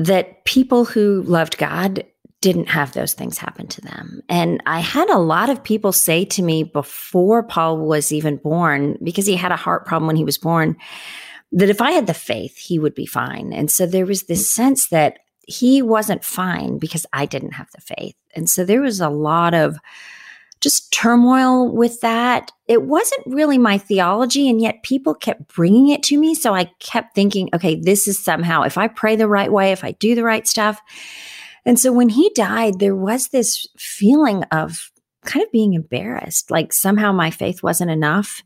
that 0.01 0.45
people 0.45 0.85
who 0.85 1.23
loved 1.23 1.59
God 1.59 2.05
didn't 2.41 2.69
have 2.69 2.93
those 2.93 3.13
things 3.13 3.37
happen 3.37 3.67
to 3.67 3.81
them. 3.83 4.23
And 4.29 4.63
I 4.65 4.81
had 4.81 5.11
a 5.11 5.19
lot 5.19 5.51
of 5.51 5.63
people 5.63 5.93
say 5.93 6.25
to 6.27 6.43
me 6.43 6.63
before 6.63 7.43
Paul 7.43 7.79
was 7.79 8.13
even 8.13 8.37
born, 8.37 8.99
because 9.03 9.27
he 9.27 9.37
had 9.37 9.53
a 9.53 9.57
heart 9.57 9.85
problem 9.85 10.07
when 10.07 10.17
he 10.17 10.25
was 10.25 10.39
born, 10.39 10.77
that 11.53 11.69
if 11.69 11.81
I 11.81 11.91
had 11.91 12.07
the 12.07 12.15
faith, 12.15 12.57
he 12.57 12.79
would 12.79 12.95
be 12.95 13.07
fine. 13.07 13.53
And 13.53 13.71
so 13.71 13.85
there 13.85 14.07
was 14.07 14.23
this 14.23 14.51
sense 14.51 14.89
that 14.89 15.19
he 15.47 15.83
wasn't 15.83 16.25
fine 16.25 16.79
because 16.79 17.05
I 17.13 17.27
didn't 17.27 17.53
have 17.53 17.71
the 17.73 17.81
faith. 17.81 18.15
And 18.35 18.49
so 18.49 18.65
there 18.65 18.81
was 18.81 19.01
a 19.01 19.09
lot 19.09 19.53
of 19.53 19.77
just 20.61 20.93
turmoil 20.93 21.75
with 21.75 22.01
that. 22.03 22.53
It 22.69 22.83
wasn't 22.83 23.27
really 23.27 23.59
my 23.59 23.79
theology, 23.79 24.49
and 24.49 24.61
yet 24.61 24.83
people 24.83 25.15
kept 25.15 25.55
bringing 25.55 25.89
it 25.89 26.03
to 26.05 26.19
me. 26.19 26.35
So 26.35 26.55
I 26.55 26.71
kept 26.79 27.15
thinking, 27.15 27.51
okay, 27.55 27.75
this 27.75 28.07
is 28.07 28.23
somehow, 28.23 28.63
if 28.63 28.79
I 28.79 28.87
pray 28.87 29.17
the 29.17 29.29
right 29.29 29.51
way, 29.51 29.73
if 29.73 29.85
I 29.85 29.93
do 29.93 30.15
the 30.15 30.23
right 30.23 30.47
stuff, 30.47 30.81
and 31.65 31.79
so 31.79 31.93
when 31.93 32.09
he 32.09 32.31
died, 32.35 32.79
there 32.79 32.97
was 32.97 33.29
this 33.29 33.67
feeling 33.79 34.45
of 34.45 34.91
kind 35.25 35.45
of 35.45 35.53
being 35.53 35.75
embarrassed, 35.75 36.51
like 36.51 36.73
somehow 36.73 37.13
my 37.13 37.31
faith 37.31 37.63
wasn't 37.63 37.91
enough. 37.91 38.43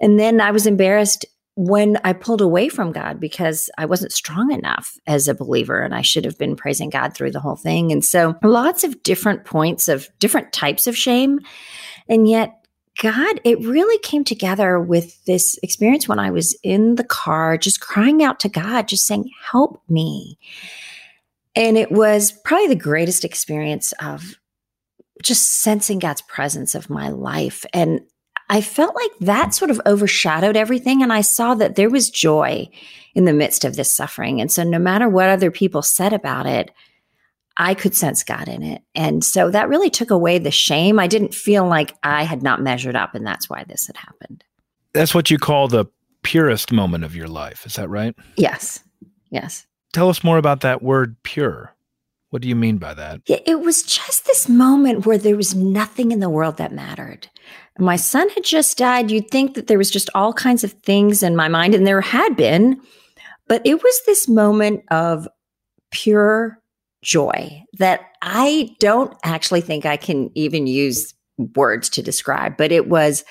And 0.00 0.18
then 0.18 0.40
I 0.40 0.50
was 0.50 0.66
embarrassed 0.66 1.24
when 1.54 1.98
I 2.02 2.12
pulled 2.12 2.40
away 2.40 2.68
from 2.68 2.92
God 2.92 3.20
because 3.20 3.70
I 3.76 3.84
wasn't 3.84 4.12
strong 4.12 4.52
enough 4.52 4.96
as 5.06 5.28
a 5.28 5.34
believer 5.34 5.80
and 5.80 5.94
I 5.94 6.00
should 6.00 6.24
have 6.24 6.38
been 6.38 6.56
praising 6.56 6.88
God 6.88 7.14
through 7.14 7.30
the 7.30 7.40
whole 7.40 7.56
thing. 7.56 7.92
And 7.92 8.04
so 8.04 8.34
lots 8.42 8.84
of 8.84 9.02
different 9.02 9.44
points 9.44 9.88
of 9.88 10.08
different 10.18 10.52
types 10.52 10.86
of 10.86 10.96
shame. 10.96 11.40
And 12.08 12.28
yet, 12.28 12.58
God, 13.00 13.40
it 13.44 13.58
really 13.60 13.98
came 13.98 14.24
together 14.24 14.78
with 14.78 15.24
this 15.24 15.58
experience 15.62 16.08
when 16.08 16.18
I 16.18 16.30
was 16.30 16.56
in 16.62 16.96
the 16.96 17.04
car, 17.04 17.56
just 17.56 17.80
crying 17.80 18.22
out 18.22 18.40
to 18.40 18.48
God, 18.48 18.88
just 18.88 19.06
saying, 19.06 19.30
Help 19.50 19.82
me. 19.88 20.38
And 21.54 21.76
it 21.76 21.92
was 21.92 22.32
probably 22.44 22.68
the 22.68 22.76
greatest 22.76 23.24
experience 23.24 23.92
of 24.00 24.36
just 25.22 25.60
sensing 25.60 25.98
God's 25.98 26.22
presence 26.22 26.74
of 26.74 26.90
my 26.90 27.08
life. 27.08 27.64
And 27.72 28.00
I 28.48 28.60
felt 28.60 28.94
like 28.94 29.10
that 29.20 29.54
sort 29.54 29.70
of 29.70 29.80
overshadowed 29.86 30.56
everything. 30.56 31.02
And 31.02 31.12
I 31.12 31.20
saw 31.20 31.54
that 31.54 31.76
there 31.76 31.90
was 31.90 32.10
joy 32.10 32.68
in 33.14 33.24
the 33.24 33.32
midst 33.32 33.64
of 33.64 33.76
this 33.76 33.94
suffering. 33.94 34.40
And 34.40 34.50
so, 34.50 34.62
no 34.62 34.78
matter 34.78 35.08
what 35.08 35.28
other 35.28 35.50
people 35.50 35.82
said 35.82 36.12
about 36.12 36.46
it, 36.46 36.70
I 37.56 37.74
could 37.74 37.94
sense 37.94 38.24
God 38.24 38.48
in 38.48 38.62
it. 38.62 38.82
And 38.94 39.24
so 39.24 39.50
that 39.50 39.68
really 39.68 39.90
took 39.90 40.10
away 40.10 40.38
the 40.38 40.50
shame. 40.50 40.98
I 40.98 41.06
didn't 41.06 41.34
feel 41.34 41.66
like 41.66 41.94
I 42.02 42.24
had 42.24 42.42
not 42.42 42.62
measured 42.62 42.96
up, 42.96 43.14
and 43.14 43.26
that's 43.26 43.48
why 43.48 43.64
this 43.64 43.86
had 43.86 43.96
happened. 43.96 44.44
That's 44.94 45.14
what 45.14 45.30
you 45.30 45.38
call 45.38 45.68
the 45.68 45.86
purest 46.22 46.72
moment 46.72 47.04
of 47.04 47.14
your 47.14 47.28
life. 47.28 47.66
Is 47.66 47.74
that 47.76 47.88
right? 47.88 48.14
Yes. 48.36 48.80
Yes. 49.30 49.66
Tell 49.92 50.08
us 50.08 50.24
more 50.24 50.38
about 50.38 50.60
that 50.62 50.82
word 50.82 51.16
pure. 51.22 51.74
What 52.30 52.40
do 52.40 52.48
you 52.48 52.56
mean 52.56 52.78
by 52.78 52.94
that? 52.94 53.20
Yeah, 53.26 53.40
it 53.44 53.60
was 53.60 53.82
just 53.82 54.24
this 54.24 54.48
moment 54.48 55.04
where 55.04 55.18
there 55.18 55.36
was 55.36 55.54
nothing 55.54 56.12
in 56.12 56.20
the 56.20 56.30
world 56.30 56.56
that 56.56 56.72
mattered. 56.72 57.28
My 57.78 57.96
son 57.96 58.30
had 58.30 58.44
just 58.44 58.78
died. 58.78 59.10
You'd 59.10 59.30
think 59.30 59.54
that 59.54 59.66
there 59.66 59.76
was 59.76 59.90
just 59.90 60.08
all 60.14 60.32
kinds 60.32 60.64
of 60.64 60.72
things 60.72 61.22
in 61.22 61.36
my 61.36 61.48
mind, 61.48 61.74
and 61.74 61.86
there 61.86 62.00
had 62.00 62.36
been, 62.36 62.80
but 63.48 63.60
it 63.66 63.82
was 63.82 64.00
this 64.06 64.28
moment 64.28 64.82
of 64.90 65.28
pure 65.90 66.58
joy 67.02 67.62
that 67.78 68.00
I 68.22 68.74
don't 68.80 69.14
actually 69.24 69.60
think 69.60 69.84
I 69.84 69.98
can 69.98 70.30
even 70.34 70.66
use 70.66 71.12
words 71.54 71.90
to 71.90 72.02
describe, 72.02 72.56
but 72.56 72.72
it 72.72 72.88
was 72.88 73.24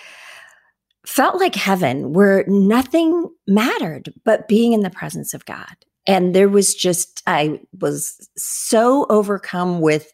felt 1.08 1.40
like 1.40 1.56
heaven 1.56 2.14
where 2.14 2.44
nothing 2.48 3.30
mattered 3.48 4.14
but 4.26 4.48
being 4.48 4.74
in 4.74 4.82
the 4.82 4.90
presence 4.92 5.34
of 5.34 5.46
God. 5.46 5.76
And 6.08 6.34
there 6.36 6.50
was 6.50 6.74
just, 6.74 7.22
I 7.28 7.60
was 7.80 8.30
so 8.36 9.06
overcome 9.10 9.82
with 9.82 10.12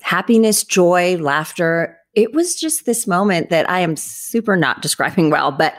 happiness, 0.00 0.64
joy, 0.64 1.16
laughter. 1.18 1.98
It 2.14 2.32
was 2.32 2.54
just 2.56 2.86
this 2.86 3.06
moment 3.06 3.50
that 3.50 3.68
I 3.70 3.80
am 3.80 3.96
super 3.96 4.56
not 4.56 4.82
describing 4.82 5.30
well, 5.30 5.52
but 5.52 5.74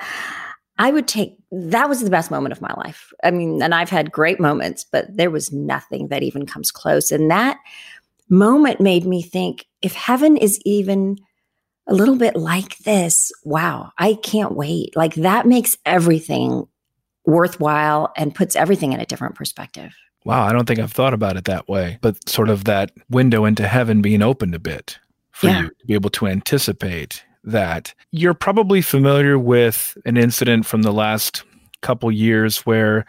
I 0.78 0.92
would 0.92 1.08
take 1.08 1.38
that 1.52 1.90
was 1.90 2.02
the 2.02 2.10
best 2.10 2.32
moment 2.32 2.54
of 2.54 2.62
my 2.62 2.74
life. 2.78 3.12
I 3.24 3.32
mean, 3.32 3.62
and 3.62 3.76
I've 3.76 3.90
had 3.90 4.12
great 4.12 4.40
moments, 4.40 4.86
but 4.90 5.06
there 5.16 5.30
was 5.30 5.52
nothing 5.52 6.08
that 6.08 6.24
even 6.24 6.46
comes 6.46 6.72
close. 6.72 7.12
And 7.12 7.30
that 7.30 7.60
moment 8.30 8.80
made 8.80 9.06
me 9.06 9.22
think 9.22 9.68
if 9.82 9.94
heaven 9.94 10.38
is 10.38 10.60
even 10.64 11.18
a 11.88 11.94
little 11.94 12.16
bit 12.16 12.36
like 12.36 12.78
this, 12.80 13.32
wow, 13.44 13.92
I 13.98 14.14
can't 14.24 14.56
wait. 14.56 14.96
Like 14.96 15.16
that 15.16 15.46
makes 15.46 15.78
everything 15.86 16.68
worthwhile 17.26 18.12
and 18.16 18.34
puts 18.34 18.56
everything 18.56 18.94
in 18.94 19.00
a 19.00 19.06
different 19.06 19.36
perspective. 19.36 19.94
Wow, 20.24 20.44
I 20.44 20.54
don't 20.54 20.66
think 20.66 20.80
I've 20.80 20.92
thought 20.92 21.14
about 21.14 21.38
it 21.38 21.46
that 21.46 21.68
way, 21.68 21.98
but 22.02 22.30
sort 22.30 22.50
of 22.50 22.66
that 22.66 22.92
window 23.10 23.46
into 23.46 23.68
heaven 23.68 24.02
being 24.02 24.22
opened 24.22 24.54
a 24.54 24.60
bit 24.60 25.00
for 25.32 25.48
yeah. 25.48 25.62
you 25.62 25.70
to 25.70 25.86
be 25.88 25.94
able 25.96 26.12
to 26.12 26.28
anticipate 26.28 27.24
that. 27.44 27.94
You're 28.12 28.36
probably 28.36 28.82
familiar 28.82 29.40
with 29.40 29.98
an 30.06 30.18
incident 30.18 30.66
from 30.66 30.84
the 30.84 30.94
last 30.94 31.44
couple 31.82 32.12
years 32.12 32.60
where 32.60 33.06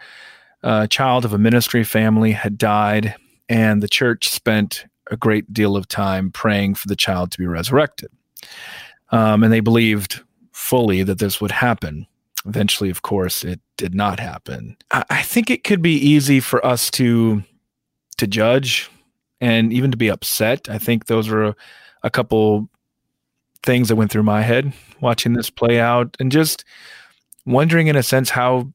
a 0.63 0.87
child 0.87 1.25
of 1.25 1.33
a 1.33 1.37
ministry 1.37 1.83
family 1.83 2.31
had 2.31 2.57
died, 2.57 3.15
and 3.47 3.83
the 3.83 3.87
church 3.87 4.29
spent 4.29 4.85
a 5.11 5.17
great 5.17 5.53
deal 5.53 5.75
of 5.75 5.87
time 5.87 6.31
praying 6.31 6.75
for 6.75 6.87
the 6.87 6.95
child 6.95 7.31
to 7.31 7.37
be 7.37 7.45
resurrected. 7.45 8.09
Um, 9.11 9.43
and 9.43 9.53
they 9.53 9.59
believed 9.59 10.21
fully 10.51 11.03
that 11.03 11.19
this 11.19 11.39
would 11.39 11.51
happen. 11.51 12.07
Eventually, 12.45 12.89
of 12.89 13.01
course, 13.01 13.43
it 13.43 13.61
did 13.77 13.95
not 13.95 14.19
happen. 14.19 14.77
I, 14.91 15.03
I 15.09 15.21
think 15.21 15.49
it 15.49 15.63
could 15.63 15.81
be 15.81 15.95
easy 15.95 16.39
for 16.39 16.65
us 16.65 16.91
to 16.91 17.43
to 18.17 18.27
judge 18.27 18.89
and 19.41 19.73
even 19.73 19.91
to 19.91 19.97
be 19.97 20.09
upset. 20.09 20.69
I 20.69 20.77
think 20.77 21.05
those 21.05 21.27
are 21.29 21.43
a, 21.43 21.55
a 22.03 22.09
couple 22.09 22.69
things 23.63 23.87
that 23.87 23.95
went 23.95 24.11
through 24.11 24.23
my 24.23 24.41
head 24.41 24.73
watching 25.01 25.33
this 25.33 25.49
play 25.49 25.79
out 25.79 26.15
and 26.19 26.31
just 26.31 26.63
wondering 27.45 27.87
in 27.87 27.95
a 27.95 28.03
sense 28.03 28.29
how 28.29 28.71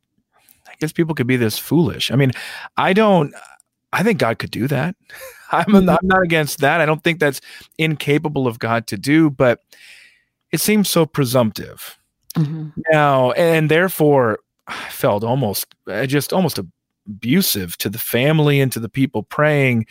I 0.66 0.74
guess 0.80 0.92
people 0.92 1.14
could 1.14 1.26
be 1.26 1.36
this 1.36 1.58
foolish. 1.58 2.10
I 2.10 2.16
mean, 2.16 2.32
I 2.76 2.92
don't 2.92 3.34
I 3.92 4.02
think 4.02 4.18
God 4.18 4.38
could 4.38 4.50
do 4.50 4.68
that. 4.68 4.96
I'm. 5.52 5.74
I'm 5.74 5.98
not 6.02 6.22
against 6.22 6.60
that. 6.60 6.80
I 6.80 6.86
don't 6.86 7.02
think 7.02 7.20
that's 7.20 7.40
incapable 7.78 8.46
of 8.46 8.58
God 8.58 8.86
to 8.88 8.98
do, 8.98 9.30
but 9.30 9.62
it 10.52 10.60
seems 10.60 10.88
so 10.88 11.06
presumptive. 11.06 11.97
Mm-hmm. 12.36 12.68
Now, 12.90 13.32
and 13.32 13.70
therefore, 13.70 14.40
I 14.66 14.88
felt 14.90 15.24
almost 15.24 15.74
uh, 15.86 16.06
just 16.06 16.32
almost 16.32 16.58
abusive 17.08 17.76
to 17.78 17.88
the 17.88 17.98
family 17.98 18.60
and 18.60 18.70
to 18.72 18.80
the 18.80 18.88
people 18.88 19.22
praying 19.22 19.86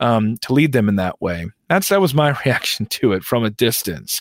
um, 0.00 0.36
to 0.38 0.52
lead 0.52 0.72
them 0.72 0.88
in 0.88 0.96
that 0.96 1.20
way. 1.20 1.46
That's 1.68 1.88
that 1.88 2.00
was 2.00 2.14
my 2.14 2.36
reaction 2.44 2.86
to 2.86 3.12
it 3.12 3.24
from 3.24 3.44
a 3.44 3.50
distance. 3.50 4.20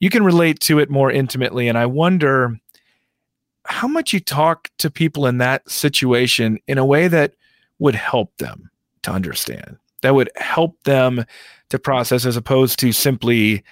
You 0.00 0.10
can 0.10 0.24
relate 0.24 0.60
to 0.60 0.78
it 0.78 0.90
more 0.90 1.10
intimately, 1.10 1.68
and 1.68 1.78
I 1.78 1.86
wonder 1.86 2.58
how 3.64 3.88
much 3.88 4.12
you 4.12 4.20
talk 4.20 4.70
to 4.78 4.90
people 4.90 5.26
in 5.26 5.38
that 5.38 5.68
situation 5.68 6.58
in 6.66 6.78
a 6.78 6.84
way 6.84 7.06
that 7.08 7.34
would 7.78 7.94
help 7.94 8.36
them 8.38 8.70
to 9.02 9.10
understand, 9.10 9.76
that 10.02 10.14
would 10.14 10.30
help 10.36 10.82
them 10.84 11.24
to 11.68 11.78
process, 11.78 12.24
as 12.24 12.36
opposed 12.36 12.78
to 12.78 12.92
simply 12.92 13.62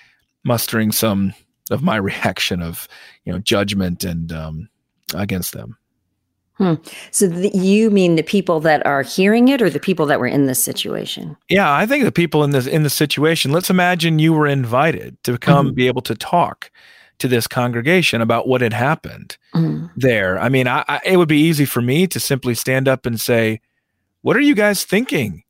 mustering 0.45 0.93
some 0.93 1.33
of 1.71 1.83
my 1.83 1.97
reaction 2.11 2.63
of 2.63 2.89
you 3.25 3.33
know 3.33 3.39
judgment 3.39 4.05
and 4.05 4.33
um, 4.33 4.69
against 5.15 5.53
them. 5.53 5.77
Hmm. 6.55 6.75
So 7.11 7.27
the, 7.27 7.51
you 7.51 7.91
mean 7.91 8.17
the 8.17 8.23
people 8.23 8.61
that 8.61 8.85
are 8.87 9.03
hearing 9.03 9.49
it, 9.49 9.61
or 9.61 9.69
the 9.69 9.79
people 9.79 10.07
that 10.07 10.19
were 10.19 10.27
in 10.27 10.47
this 10.47 10.63
situation? 10.63 11.37
Yeah, 11.51 11.71
I 11.71 11.85
think 11.85 12.05
the 12.05 12.13
people 12.13 12.45
in 12.45 12.51
this 12.51 12.67
in 12.67 12.83
the 12.83 12.91
situation. 12.91 13.53
Let's 13.53 13.69
imagine 13.69 14.19
you 14.19 14.33
were 14.33 14.47
invited 14.47 15.23
to 15.25 15.37
come 15.37 15.67
mm-hmm. 15.67 15.75
be 15.75 15.87
able 15.87 16.03
to 16.03 16.15
talk 16.15 16.71
to 17.19 17.29
this 17.29 17.47
congregation 17.47 18.21
about 18.21 18.49
what 18.49 18.61
had 18.61 18.73
happened 18.73 19.37
mm-hmm. 19.55 19.87
there. 19.97 20.39
I 20.39 20.49
mean, 20.49 20.67
I, 20.69 20.85
I, 20.89 21.01
it 21.05 21.17
would 21.17 21.29
be 21.29 21.41
easy 21.41 21.65
for 21.65 21.81
me 21.83 22.07
to 22.07 22.21
simply 22.21 22.55
stand 22.55 22.89
up 22.89 23.05
and 23.05 23.21
say, 23.21 23.61
"What 24.23 24.37
are 24.37 24.41
you 24.41 24.55
guys 24.55 24.85
thinking? 24.85 25.43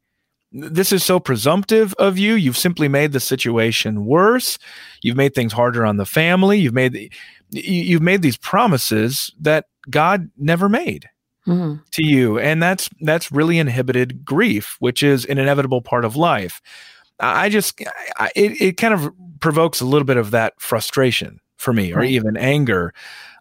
This 0.53 0.93
is 0.93 1.05
so 1.05 1.19
presumptive 1.19 1.93
of 1.95 2.19
you. 2.19 2.35
You've 2.35 2.57
simply 2.57 2.89
made 2.89 3.13
the 3.13 3.21
situation 3.21 4.07
worse. 4.07 4.59
You've 5.03 5.17
made 5.17 5.35
things 5.35 5.53
harder 5.53 5.85
on 5.85 5.97
the 5.97 6.07
family. 6.07 6.59
You've 6.59 6.75
made 6.75 6.93
the, 6.93 7.13
you've 7.51 8.03
made 8.03 8.23
these 8.23 8.37
promises 8.37 9.33
that 9.41 9.67
God 9.91 10.31
never 10.37 10.69
made 10.69 11.09
mm-hmm. 11.47 11.83
to 11.93 12.03
you, 12.03 12.39
and 12.39 12.63
that's 12.63 12.89
that's 13.01 13.33
really 13.33 13.59
inhibited 13.59 14.25
grief, 14.25 14.77
which 14.79 15.03
is 15.03 15.25
an 15.27 15.39
inevitable 15.39 15.83
part 15.83 16.05
of 16.05 16.17
life. 16.17 16.61
I 17.21 17.49
just 17.49 17.81
I, 18.17 18.31
it 18.37 18.61
it 18.61 18.77
kind 18.77 18.95
of 18.95 19.13
provokes 19.41 19.81
a 19.81 19.85
little 19.85 20.07
bit 20.07 20.17
of 20.17 20.31
that 20.31 20.55
frustration 20.61 21.41
for 21.67 21.73
me, 21.73 21.93
or 21.93 22.03
even 22.03 22.37
anger 22.37 22.95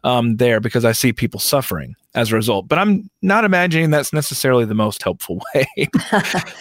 um, 0.04 0.38
there, 0.38 0.60
because 0.60 0.84
I 0.84 0.92
see 0.92 1.14
people 1.14 1.40
suffering 1.40 1.96
as 2.14 2.32
a 2.32 2.36
result. 2.36 2.68
But 2.68 2.80
I'm 2.80 3.10
not 3.22 3.46
imagining 3.46 3.92
that's 3.92 4.12
necessarily 4.12 4.66
the 4.66 4.74
most 4.74 5.04
helpful 5.04 5.42
way. 5.56 5.88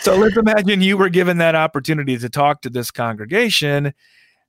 so 0.02 0.14
let's 0.14 0.36
imagine 0.36 0.82
you 0.82 0.96
were 0.96 1.08
given 1.08 1.38
that 1.38 1.54
opportunity 1.54 2.18
to 2.18 2.28
talk 2.28 2.60
to 2.62 2.70
this 2.70 2.90
congregation 2.90 3.94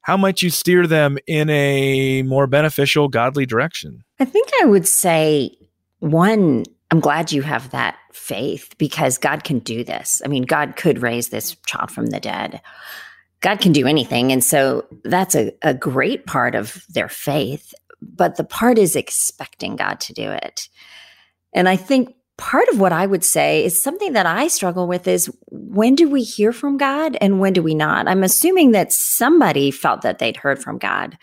how 0.06 0.16
might 0.16 0.44
you 0.44 0.52
steer 0.52 0.86
them 0.86 1.18
in 1.26 1.50
a 1.50 2.22
more 2.22 2.46
beneficial, 2.46 3.08
godly 3.08 3.48
direction? 3.48 4.04
I 4.20 4.26
think 4.26 4.52
I 4.62 4.66
would 4.66 4.88
say 4.88 5.58
one, 5.98 6.64
I'm 6.92 7.00
glad 7.00 7.32
you 7.32 7.42
have 7.42 7.72
that 7.72 7.98
faith 8.14 8.76
because 8.78 9.18
God 9.18 9.44
can 9.44 9.58
do 9.58 9.84
this. 9.84 10.22
I 10.24 10.28
mean, 10.28 10.44
God 10.44 10.76
could 10.76 11.02
raise 11.02 11.30
this 11.30 11.56
child 11.66 11.90
from 11.90 12.06
the 12.08 12.20
dead. 12.20 12.62
God 13.46 13.60
can 13.62 13.74
do 13.74 13.86
anything. 13.86 14.32
And 14.32 14.44
so 14.44 14.88
that's 15.04 15.36
a, 15.36 15.54
a 15.62 15.72
great 15.72 16.26
part 16.26 16.56
of 16.56 16.84
their 16.90 17.08
faith. 17.08 17.76
But 18.02 18.38
the 18.38 18.44
part 18.44 18.80
is 18.80 18.96
expecting 18.96 19.76
God 19.76 20.00
to 20.00 20.14
do 20.14 20.32
it. 20.32 20.68
And 21.54 21.70
I 21.70 21.76
think 21.76 22.16
part 22.38 22.68
of 22.70 22.80
what 22.80 22.92
I 22.92 23.06
would 23.06 23.24
say 23.24 23.64
is 23.64 23.80
something 23.80 24.14
that 24.14 24.26
I 24.26 24.48
struggle 24.48 24.88
with 24.88 25.08
is 25.08 25.32
when 25.52 25.94
do 25.94 26.10
we 26.10 26.24
hear 26.24 26.52
from 26.52 26.78
God 26.78 27.18
and 27.22 27.40
when 27.40 27.54
do 27.54 27.62
we 27.62 27.76
not? 27.76 28.08
I'm 28.08 28.24
assuming 28.24 28.72
that 28.72 28.92
somebody 28.92 29.70
felt 29.70 30.02
that 30.02 30.18
they'd 30.18 30.38
heard 30.38 30.58
from 30.58 30.80
God 30.80 31.16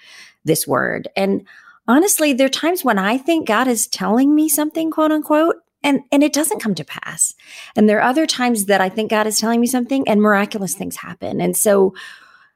this 0.44 0.64
word. 0.64 1.08
And 1.16 1.44
honestly, 1.88 2.32
there 2.32 2.46
are 2.46 2.50
times 2.50 2.84
when 2.84 2.98
I 2.98 3.18
think 3.18 3.48
God 3.48 3.66
is 3.66 3.88
telling 3.88 4.32
me 4.32 4.48
something, 4.48 4.92
quote 4.92 5.10
unquote, 5.10 5.56
and, 5.82 6.00
and 6.10 6.22
it 6.22 6.32
doesn't 6.32 6.60
come 6.60 6.74
to 6.74 6.84
pass. 6.84 7.34
And 7.76 7.88
there 7.88 7.98
are 7.98 8.08
other 8.08 8.26
times 8.26 8.66
that 8.66 8.80
I 8.80 8.88
think 8.88 9.10
God 9.10 9.26
is 9.26 9.38
telling 9.38 9.60
me 9.60 9.66
something 9.66 10.06
and 10.08 10.20
miraculous 10.20 10.74
things 10.74 10.96
happen. 10.96 11.40
And 11.40 11.56
so 11.56 11.94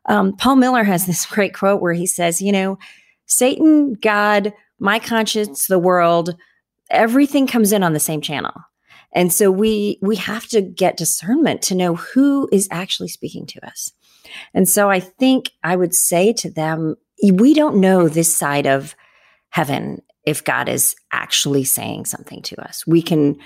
um, 0.06 0.36
Paul 0.36 0.56
Miller 0.56 0.84
has 0.84 1.06
this 1.06 1.26
great 1.34 1.54
quote 1.54 1.80
where 1.80 1.92
he 1.92 2.06
says, 2.06 2.40
you 2.40 2.52
know, 2.52 2.78
Satan, 3.26 3.94
God, 3.94 4.52
my 4.78 4.98
conscience, 4.98 5.66
the 5.66 5.78
world, 5.78 6.36
everything 6.90 7.46
comes 7.46 7.72
in 7.72 7.82
on 7.82 7.92
the 7.92 8.00
same 8.00 8.20
channel. 8.20 8.54
And 9.12 9.32
so 9.32 9.50
we 9.50 9.98
we 10.02 10.16
have 10.16 10.46
to 10.48 10.60
get 10.60 10.98
discernment 10.98 11.62
to 11.62 11.74
know 11.74 11.96
who 11.96 12.48
is 12.52 12.68
actually 12.70 13.08
speaking 13.08 13.46
to 13.46 13.66
us. 13.66 13.92
And 14.52 14.68
so 14.68 14.90
I 14.90 15.00
think 15.00 15.52
I 15.62 15.74
would 15.74 15.94
say 15.94 16.32
to 16.34 16.50
them, 16.50 16.96
we 17.32 17.54
don't 17.54 17.80
know 17.80 18.08
this 18.08 18.34
side 18.36 18.66
of 18.66 18.94
heaven 19.48 20.02
if 20.26 20.44
God 20.44 20.68
is 20.68 20.94
actually 21.12 21.64
saying 21.64 22.04
something 22.04 22.42
to 22.42 22.60
us. 22.62 22.86
We 22.86 23.00
can 23.00 23.38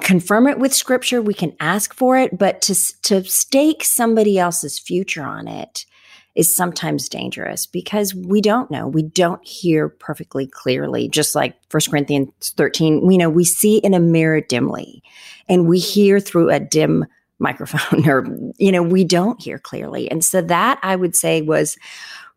confirm 0.00 0.46
it 0.46 0.58
with 0.58 0.74
scripture, 0.74 1.22
we 1.22 1.34
can 1.34 1.54
ask 1.60 1.94
for 1.94 2.18
it, 2.18 2.36
but 2.36 2.60
to 2.62 2.74
to 3.02 3.24
stake 3.24 3.84
somebody 3.84 4.38
else's 4.38 4.78
future 4.78 5.24
on 5.24 5.48
it 5.48 5.86
is 6.34 6.54
sometimes 6.54 7.08
dangerous 7.08 7.64
because 7.64 8.14
we 8.14 8.42
don't 8.42 8.70
know. 8.70 8.86
We 8.86 9.02
don't 9.02 9.44
hear 9.46 9.88
perfectly 9.88 10.46
clearly. 10.46 11.08
Just 11.08 11.34
like 11.34 11.56
1 11.70 11.80
Corinthians 11.88 12.30
13, 12.58 13.06
we 13.06 13.16
know 13.16 13.30
we 13.30 13.44
see 13.44 13.78
in 13.78 13.94
a 13.94 14.00
mirror 14.00 14.42
dimly 14.42 15.02
and 15.48 15.66
we 15.66 15.78
hear 15.78 16.20
through 16.20 16.50
a 16.50 16.60
dim 16.60 17.06
microphone 17.38 18.06
or, 18.08 18.26
you 18.58 18.70
know, 18.70 18.82
we 18.82 19.02
don't 19.02 19.42
hear 19.42 19.58
clearly. 19.58 20.10
And 20.10 20.22
so 20.22 20.42
that 20.42 20.78
I 20.82 20.94
would 20.94 21.16
say 21.16 21.40
was 21.40 21.78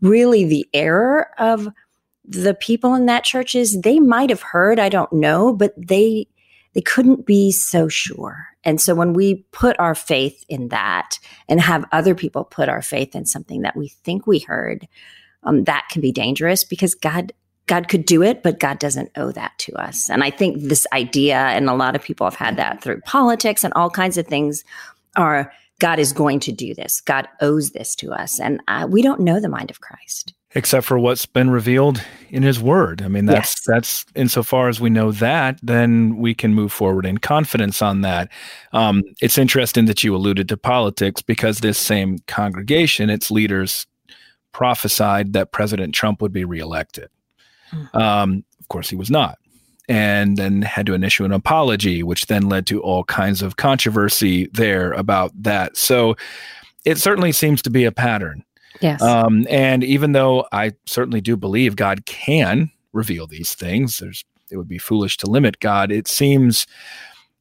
really 0.01 0.45
the 0.45 0.65
error 0.73 1.27
of 1.37 1.67
the 2.29 2.53
people 2.53 2.93
in 2.93 3.07
that 3.07 3.23
church 3.23 3.55
is 3.55 3.81
they 3.81 3.99
might 3.99 4.29
have 4.29 4.41
heard, 4.41 4.79
I 4.79 4.89
don't 4.89 5.11
know, 5.11 5.51
but 5.53 5.73
they 5.75 6.27
they 6.73 6.81
couldn't 6.81 7.25
be 7.25 7.51
so 7.51 7.87
sure. 7.87 8.45
And 8.63 8.79
so 8.79 8.93
when 8.93 9.13
we 9.13 9.47
put 9.51 9.79
our 9.79 9.95
faith 9.95 10.45
in 10.47 10.67
that 10.67 11.17
and 11.47 11.59
have 11.59 11.83
other 11.91 12.13
people 12.13 12.43
put 12.43 12.69
our 12.69 12.83
faith 12.83 13.15
in 13.15 13.25
something 13.25 13.63
that 13.63 13.75
we 13.75 13.87
think 13.87 14.27
we 14.27 14.37
heard, 14.37 14.87
um, 15.41 15.63
that 15.63 15.87
can 15.89 16.01
be 16.01 16.11
dangerous 16.11 16.63
because 16.63 16.93
God 16.93 17.33
God 17.65 17.87
could 17.87 18.05
do 18.05 18.23
it, 18.23 18.43
but 18.43 18.59
God 18.59 18.79
doesn't 18.79 19.11
owe 19.15 19.31
that 19.31 19.53
to 19.59 19.73
us. 19.73 20.09
And 20.09 20.23
I 20.23 20.31
think 20.31 20.59
this 20.59 20.87
idea, 20.91 21.37
and 21.37 21.69
a 21.69 21.75
lot 21.75 21.95
of 21.95 22.01
people 22.01 22.25
have 22.25 22.35
had 22.35 22.57
that 22.57 22.81
through 22.81 23.01
politics 23.01 23.63
and 23.63 23.73
all 23.73 23.91
kinds 23.91 24.17
of 24.17 24.25
things, 24.25 24.63
are 25.15 25.51
God 25.79 25.99
is 25.99 26.11
going 26.11 26.39
to 26.41 26.51
do 26.51 26.73
this. 26.73 26.99
God 26.99 27.27
owes 27.41 27.71
this 27.71 27.95
to 27.97 28.11
us. 28.11 28.39
And 28.39 28.59
uh, 28.67 28.87
we 28.89 29.03
don't 29.03 29.21
know 29.21 29.39
the 29.39 29.49
mind 29.49 29.69
of 29.69 29.81
Christ. 29.81 30.33
Except 30.55 30.85
for 30.85 30.97
what's 30.97 31.25
been 31.25 31.49
revealed 31.49 32.01
in 32.29 32.43
his 32.43 32.59
word. 32.59 33.01
I 33.01 33.07
mean, 33.07 33.25
that's 33.25 33.51
Yes. 33.51 33.63
that's 33.65 34.05
insofar 34.15 34.67
as 34.69 34.79
we 34.79 34.89
know 34.89 35.11
that, 35.11 35.59
then 35.61 36.17
we 36.17 36.33
can 36.33 36.53
move 36.53 36.71
forward 36.71 37.05
in 37.05 37.19
confidence 37.19 37.81
on 37.81 38.01
that. 38.01 38.29
Um, 38.73 39.03
it's 39.21 39.37
interesting 39.37 39.85
that 39.85 40.03
you 40.03 40.15
alluded 40.15 40.47
to 40.49 40.57
politics 40.57 41.21
because 41.21 41.59
this 41.59 41.77
same 41.77 42.17
congregation, 42.27 43.09
its 43.09 43.29
leaders, 43.31 43.85
prophesied 44.51 45.33
that 45.33 45.51
President 45.51 45.93
Trump 45.93 46.21
would 46.21 46.33
be 46.33 46.45
reelected. 46.45 47.09
Um, 47.93 48.43
of 48.59 48.67
course, 48.67 48.89
he 48.89 48.95
was 48.95 49.11
not. 49.11 49.37
And 49.87 50.37
then 50.37 50.61
had 50.61 50.85
to 50.87 50.95
issue 50.95 51.25
an 51.25 51.31
apology, 51.31 52.03
which 52.03 52.27
then 52.27 52.49
led 52.49 52.67
to 52.67 52.81
all 52.81 53.03
kinds 53.03 53.41
of 53.41 53.55
controversy 53.55 54.47
there 54.53 54.91
about 54.93 55.31
that. 55.41 55.77
So 55.77 56.15
it 56.85 56.97
certainly 56.97 57.31
seems 57.31 57.61
to 57.63 57.69
be 57.69 57.85
a 57.85 57.91
pattern. 57.91 58.43
Yes. 58.81 59.01
Um, 59.01 59.45
and 59.49 59.83
even 59.83 60.13
though 60.13 60.47
I 60.51 60.73
certainly 60.85 61.21
do 61.21 61.35
believe 61.35 61.75
God 61.75 62.05
can 62.05 62.71
reveal 62.93 63.27
these 63.27 63.53
things, 63.53 63.99
there's 63.99 64.23
it 64.51 64.57
would 64.57 64.67
be 64.67 64.77
foolish 64.79 65.17
to 65.17 65.29
limit 65.29 65.59
God. 65.59 65.91
It 65.91 66.07
seems 66.07 66.65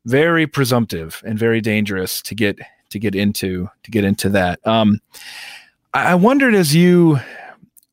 very 0.05 0.47
presumptive 0.47 1.23
and 1.25 1.39
very 1.39 1.61
dangerous 1.61 2.21
to 2.23 2.35
get 2.35 2.59
to 2.91 2.99
get 2.99 3.15
into 3.15 3.69
to 3.83 3.91
get 3.91 4.05
into 4.05 4.29
that. 4.31 4.67
Um, 4.67 5.01
I 5.95 6.13
I 6.13 6.15
wondered 6.15 6.55
as 6.55 6.75
you 6.75 7.19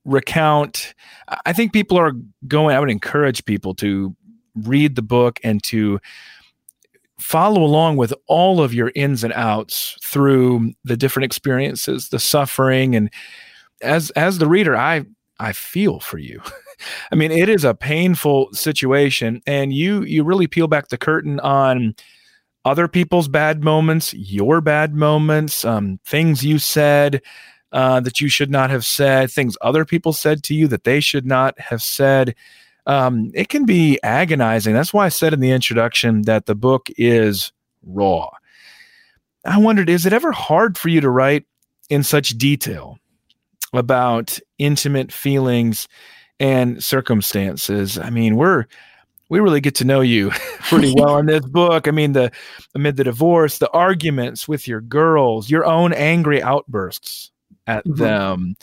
recount, 0.06 0.94
I 1.28 1.38
I 1.46 1.54
think 1.54 1.74
people 1.74 1.98
are 1.98 2.14
going. 2.48 2.76
I 2.76 2.80
would 2.80 2.92
encourage 2.92 3.46
people 3.46 3.74
to 3.76 4.16
read 4.56 4.96
the 4.96 5.02
book 5.02 5.40
and 5.44 5.62
to 5.64 6.00
follow 7.20 7.64
along 7.64 7.98
with 7.98 8.14
all 8.28 8.62
of 8.62 8.74
your 8.74 8.92
ins 8.96 9.24
and 9.24 9.34
outs 9.34 9.98
through 10.04 10.74
the 10.84 10.98
different 10.98 11.26
experiences, 11.26 12.10
the 12.10 12.20
suffering, 12.20 12.96
and 12.96 13.10
as 13.82 14.12
as 14.12 14.38
the 14.38 14.48
reader, 14.48 14.76
I 14.76 15.06
I 15.40 15.54
feel 15.54 16.00
for 16.00 16.18
you. 16.18 16.42
I 17.12 17.16
mean, 17.16 17.32
it 17.32 17.50
is 17.50 17.64
a 17.64 17.74
painful 17.74 18.54
situation, 18.54 19.42
and 19.46 19.74
you 19.74 20.04
you 20.04 20.24
really 20.24 20.48
peel 20.48 20.68
back 20.68 20.90
the 20.90 20.98
curtain 20.98 21.40
on 21.40 21.96
other 22.66 22.88
people's 22.88 23.28
bad 23.28 23.64
moments, 23.64 24.14
your 24.14 24.60
bad 24.60 24.96
moments, 24.96 25.64
um, 25.64 26.00
things 26.04 26.44
you 26.44 26.58
said 26.58 27.22
uh, 27.72 28.00
that 28.00 28.20
you 28.20 28.28
should 28.28 28.50
not 28.50 28.72
have 28.72 28.86
said, 28.86 29.30
things 29.30 29.56
other 29.62 29.86
people 29.86 30.14
said 30.14 30.44
to 30.44 30.56
you 30.56 30.68
that 30.68 30.84
they 30.84 31.00
should 31.00 31.26
not 31.26 31.60
have 31.60 31.82
said. 31.82 32.36
Um, 32.88 33.32
it 33.34 33.50
can 33.50 33.66
be 33.66 34.00
agonizing. 34.04 34.74
That's 34.74 34.94
why 34.94 35.06
I 35.06 35.10
said 35.10 35.34
in 35.34 35.40
the 35.40 35.52
introduction 35.52 36.24
that 36.24 36.46
the 36.46 36.56
book 36.56 36.90
is 36.98 37.52
raw. 37.84 38.30
I 39.46 39.58
wondered, 39.58 39.90
is 39.90 40.06
it 40.06 40.14
ever 40.14 40.32
hard 40.32 40.78
for 40.78 40.90
you 40.90 41.02
to 41.02 41.10
write 41.10 41.46
in 41.90 42.04
such 42.04 42.30
detail 42.38 42.98
about 43.74 44.40
intimate 44.58 45.12
feelings 45.12 45.88
and 46.40 46.84
circumstances? 46.84 47.98
I 47.98 48.10
mean, 48.10 48.36
we're 48.36 48.66
we 49.30 49.40
really 49.40 49.62
get 49.62 49.74
to 49.76 49.86
know 49.86 50.02
you 50.02 50.30
pretty 50.62 50.94
well 50.96 51.18
in 51.18 51.26
this 51.26 51.46
book. 51.46 51.88
I 51.88 51.92
mean, 51.92 52.14
the 52.14 52.32
amid 52.76 52.98
the 52.98 53.04
divorce, 53.04 53.58
the 53.58 53.72
arguments 53.72 54.48
with 54.48 54.68
your 54.68 54.82
girls, 54.82 55.50
your 55.50 55.66
own 55.66 55.94
angry 55.94 56.42
outbursts 56.44 57.32
at 57.66 57.86
Mhm. 57.86 57.98
them. 57.98 58.56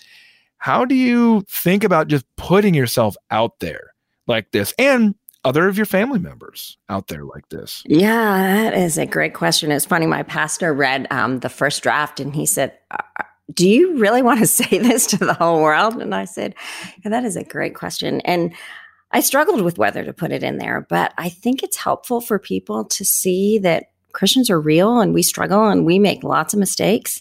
How 0.58 0.84
do 0.84 0.94
you 0.94 1.44
think 1.48 1.82
about 1.82 2.06
just 2.06 2.24
putting 2.36 2.74
yourself 2.74 3.16
out 3.32 3.58
there 3.58 3.91
like 4.26 4.50
this 4.52 4.74
and 4.78 5.14
other 5.44 5.66
of 5.68 5.76
your 5.76 5.86
family 5.86 6.18
members 6.18 6.76
out 6.88 7.08
there 7.08 7.24
like 7.24 7.48
this? 7.48 7.82
Yeah, 7.86 8.70
that 8.70 8.74
is 8.74 8.98
a 8.98 9.06
great 9.06 9.34
question. 9.34 9.72
It's 9.72 9.84
funny. 9.84 10.06
My 10.06 10.22
pastor 10.22 10.72
read 10.72 11.06
um, 11.10 11.40
the 11.40 11.48
first 11.48 11.82
draft 11.82 12.20
and 12.20 12.34
he 12.34 12.46
said, 12.46 12.78
"Uh, 12.90 13.24
Do 13.52 13.68
you 13.68 13.98
really 13.98 14.22
want 14.22 14.40
to 14.40 14.46
say 14.60 14.78
this 14.78 15.06
to 15.08 15.16
the 15.16 15.34
whole 15.34 15.60
world? 15.62 16.00
And 16.00 16.14
I 16.14 16.24
said, 16.26 16.54
yeah, 17.04 17.10
That 17.10 17.24
is 17.24 17.36
a 17.36 17.44
great 17.44 17.74
question. 17.74 18.20
And 18.22 18.54
I 19.10 19.20
struggled 19.20 19.62
with 19.62 19.78
whether 19.78 20.04
to 20.04 20.12
put 20.12 20.32
it 20.32 20.42
in 20.42 20.56
there, 20.58 20.86
but 20.88 21.12
I 21.18 21.28
think 21.28 21.62
it's 21.62 21.76
helpful 21.76 22.20
for 22.20 22.38
people 22.38 22.84
to 22.86 23.04
see 23.04 23.58
that 23.58 23.90
Christians 24.12 24.48
are 24.48 24.60
real 24.60 25.00
and 25.00 25.12
we 25.12 25.22
struggle 25.22 25.68
and 25.68 25.84
we 25.84 25.98
make 25.98 26.24
lots 26.24 26.54
of 26.54 26.60
mistakes. 26.60 27.20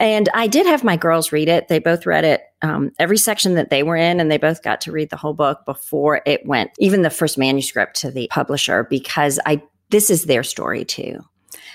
And 0.00 0.28
I 0.34 0.46
did 0.46 0.66
have 0.66 0.82
my 0.82 0.96
girls 0.96 1.30
read 1.30 1.48
it. 1.48 1.68
They 1.68 1.78
both 1.78 2.06
read 2.06 2.24
it, 2.24 2.42
um, 2.64 2.90
every 2.98 3.18
section 3.18 3.54
that 3.56 3.68
they 3.68 3.82
were 3.82 3.96
in, 3.96 4.20
and 4.20 4.30
they 4.30 4.38
both 4.38 4.62
got 4.62 4.80
to 4.82 4.92
read 4.92 5.10
the 5.10 5.16
whole 5.16 5.34
book 5.34 5.60
before 5.66 6.22
it 6.24 6.46
went, 6.46 6.70
even 6.78 7.02
the 7.02 7.10
first 7.10 7.36
manuscript 7.36 7.94
to 8.00 8.10
the 8.10 8.26
publisher, 8.30 8.84
because 8.84 9.38
I 9.44 9.62
this 9.90 10.08
is 10.08 10.24
their 10.24 10.42
story 10.42 10.84
too. 10.84 11.20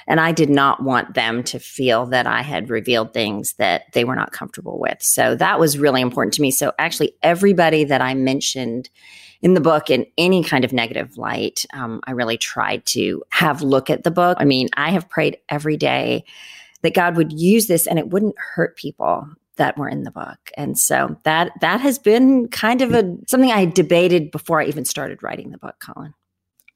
And 0.07 0.19
I 0.19 0.31
did 0.31 0.49
not 0.49 0.81
want 0.83 1.13
them 1.13 1.43
to 1.43 1.59
feel 1.59 2.07
that 2.07 2.25
I 2.25 2.41
had 2.41 2.71
revealed 2.71 3.13
things 3.13 3.53
that 3.59 3.83
they 3.93 4.03
were 4.03 4.15
not 4.15 4.31
comfortable 4.31 4.79
with. 4.79 4.97
So 5.01 5.35
that 5.35 5.59
was 5.59 5.77
really 5.77 6.01
important 6.01 6.33
to 6.33 6.41
me. 6.41 6.49
So 6.49 6.73
actually, 6.79 7.13
everybody 7.21 7.83
that 7.83 8.01
I 8.01 8.15
mentioned 8.15 8.89
in 9.43 9.53
the 9.53 9.61
book 9.61 9.91
in 9.91 10.07
any 10.17 10.43
kind 10.43 10.65
of 10.65 10.73
negative 10.73 11.17
light, 11.17 11.65
um, 11.71 12.01
I 12.07 12.11
really 12.11 12.37
tried 12.37 12.87
to 12.87 13.23
have 13.29 13.61
look 13.61 13.91
at 13.91 14.03
the 14.03 14.11
book. 14.11 14.37
I 14.39 14.45
mean, 14.45 14.69
I 14.73 14.89
have 14.89 15.07
prayed 15.07 15.37
every 15.49 15.77
day 15.77 16.25
that 16.81 16.95
God 16.95 17.15
would 17.15 17.31
use 17.31 17.67
this 17.67 17.85
and 17.85 17.99
it 17.99 18.09
wouldn't 18.09 18.35
hurt 18.39 18.75
people 18.75 19.27
that 19.59 19.77
were 19.77 19.87
in 19.87 20.03
the 20.03 20.11
book. 20.11 20.39
And 20.57 20.79
so 20.79 21.15
that 21.23 21.51
that 21.61 21.79
has 21.81 21.99
been 21.99 22.47
kind 22.47 22.81
of 22.81 22.93
a 22.93 23.15
something 23.27 23.51
I 23.51 23.65
debated 23.65 24.31
before 24.31 24.59
I 24.61 24.65
even 24.65 24.85
started 24.85 25.21
writing 25.21 25.51
the 25.51 25.59
book, 25.59 25.75
Collin. 25.79 26.15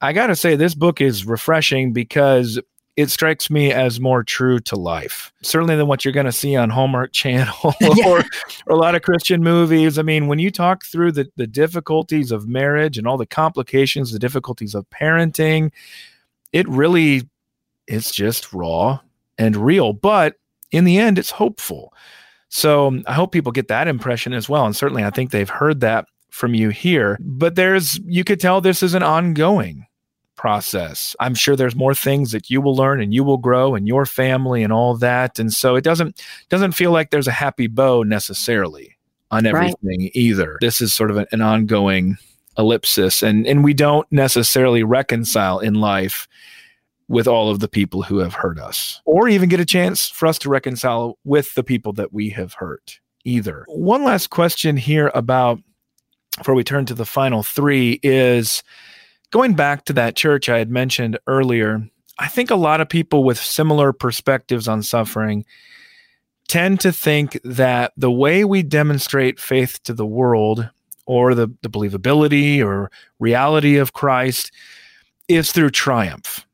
I 0.00 0.12
got 0.12 0.28
to 0.28 0.36
say, 0.36 0.54
this 0.54 0.74
book 0.74 1.00
is 1.00 1.26
refreshing 1.26 1.92
because 1.92 2.60
it 2.96 3.10
strikes 3.10 3.50
me 3.50 3.72
as 3.72 3.98
more 3.98 4.22
true 4.22 4.60
to 4.60 4.76
life, 4.76 5.32
certainly 5.42 5.74
than 5.76 5.86
what 5.86 6.04
you're 6.04 6.12
going 6.14 6.26
to 6.26 6.32
see 6.32 6.54
on 6.54 6.70
Hallmark 6.70 7.12
Channel 7.12 7.74
Yeah. 7.80 8.08
or, 8.08 8.18
or 8.66 8.76
a 8.76 8.76
lot 8.76 8.94
of 8.94 9.02
Christian 9.02 9.42
movies. 9.42 9.98
I 9.98 10.02
mean, 10.02 10.28
when 10.28 10.38
you 10.38 10.50
talk 10.50 10.84
through 10.84 11.12
the, 11.12 11.28
the 11.36 11.46
difficulties 11.46 12.30
of 12.30 12.46
marriage 12.46 12.98
and 12.98 13.06
all 13.06 13.16
the 13.16 13.26
complications, 13.26 14.12
the 14.12 14.18
difficulties 14.18 14.74
of 14.74 14.88
parenting, 14.90 15.72
it 16.52 16.68
really 16.68 17.28
it's 17.86 18.12
just 18.12 18.52
raw 18.52 19.00
and 19.38 19.56
real. 19.56 19.92
But 19.92 20.36
in 20.70 20.84
the 20.84 20.98
end, 20.98 21.18
it's 21.18 21.30
hopeful. 21.30 21.92
So 22.54 22.86
um, 22.86 23.02
I 23.08 23.14
hope 23.14 23.32
people 23.32 23.50
get 23.50 23.66
that 23.66 23.88
impression 23.88 24.32
as 24.32 24.48
well. 24.48 24.64
And 24.64 24.76
certainly, 24.76 25.02
I 25.02 25.10
think 25.10 25.32
they've 25.32 25.50
heard 25.50 25.80
that 25.80 26.06
from 26.30 26.54
you 26.54 26.68
here. 26.68 27.18
But 27.20 27.56
there's, 27.56 27.98
you 28.04 28.22
could 28.22 28.38
tell 28.38 28.60
this 28.60 28.80
is 28.80 28.94
an 28.94 29.02
ongoing 29.02 29.86
process. 30.36 31.16
I'm 31.18 31.34
sure 31.34 31.56
there's 31.56 31.74
more 31.74 31.96
things 31.96 32.30
that 32.30 32.50
you 32.50 32.60
will 32.60 32.76
learn 32.76 33.00
and 33.02 33.12
you 33.12 33.24
will 33.24 33.38
grow 33.38 33.74
and 33.74 33.88
your 33.88 34.06
family 34.06 34.62
and 34.62 34.72
all 34.72 34.96
that. 34.98 35.40
And 35.40 35.52
so 35.52 35.74
it 35.74 35.82
doesn't 35.82 36.22
doesn't 36.48 36.72
feel 36.72 36.92
like 36.92 37.10
there's 37.10 37.26
a 37.26 37.32
happy 37.32 37.66
bow 37.66 38.04
necessarily 38.04 38.96
on 39.32 39.46
Right. 39.46 39.54
everything 39.56 40.10
either. 40.14 40.58
This 40.60 40.80
is 40.80 40.92
sort 40.94 41.10
of 41.10 41.16
an, 41.16 41.26
an 41.32 41.40
ongoing 41.40 42.18
ellipsis 42.56 43.20
and 43.20 43.48
and 43.48 43.64
we 43.64 43.74
don't 43.74 44.06
necessarily 44.12 44.84
reconcile 44.84 45.58
in 45.58 45.74
life 45.74 46.28
with 47.08 47.26
all 47.26 47.50
of 47.50 47.60
the 47.60 47.68
people 47.68 48.02
who 48.02 48.18
have 48.18 48.34
hurt 48.34 48.58
us 48.58 49.00
or 49.04 49.28
even 49.28 49.48
get 49.48 49.60
a 49.60 49.64
chance 49.64 50.08
for 50.08 50.26
us 50.26 50.38
to 50.38 50.48
reconcile 50.48 51.18
with 51.24 51.54
the 51.54 51.64
people 51.64 51.92
that 51.92 52.12
we 52.12 52.30
have 52.30 52.54
hurt 52.54 53.00
either. 53.24 53.64
One 53.68 54.04
last 54.04 54.30
question 54.30 54.76
here 54.76 55.10
about 55.14 55.60
before 56.38 56.54
we 56.54 56.64
turn 56.64 56.86
to 56.86 56.94
the 56.94 57.04
final 57.04 57.42
3 57.42 58.00
is 58.02 58.62
going 59.30 59.54
back 59.54 59.84
to 59.84 59.92
that 59.92 60.16
church 60.16 60.48
I 60.48 60.58
had 60.58 60.70
mentioned 60.70 61.18
earlier. 61.26 61.88
I 62.18 62.28
think 62.28 62.50
a 62.50 62.56
lot 62.56 62.80
of 62.80 62.88
people 62.88 63.24
with 63.24 63.38
similar 63.38 63.92
perspectives 63.92 64.68
on 64.68 64.82
suffering 64.82 65.44
tend 66.48 66.80
to 66.80 66.92
think 66.92 67.40
that 67.44 67.92
the 67.96 68.10
way 68.10 68.44
we 68.44 68.62
demonstrate 68.62 69.40
faith 69.40 69.82
to 69.84 69.94
the 69.94 70.06
world 70.06 70.68
or 71.06 71.34
the, 71.34 71.48
the 71.62 71.70
believability 71.70 72.64
or 72.64 72.90
reality 73.18 73.76
of 73.76 73.92
Christ 73.92 74.50
is 75.28 75.52
through 75.52 75.70
triumph. 75.70 76.46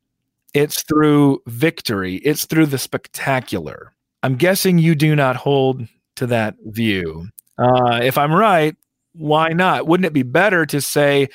It's 0.53 0.83
through 0.83 1.41
victory. 1.47 2.15
It's 2.17 2.45
through 2.45 2.67
the 2.67 2.77
spectacular. 2.77 3.93
I'm 4.23 4.35
guessing 4.35 4.77
you 4.77 4.95
do 4.95 5.15
not 5.15 5.35
hold 5.35 5.87
to 6.17 6.27
that 6.27 6.55
view. 6.65 7.29
Uh, 7.57 7.99
if 8.03 8.17
I'm 8.17 8.33
right, 8.33 8.75
why 9.13 9.49
not? 9.49 9.87
Wouldn't 9.87 10.05
it 10.05 10.13
be 10.13 10.23
better 10.23 10.65
to 10.65 10.81
say, 10.81 11.29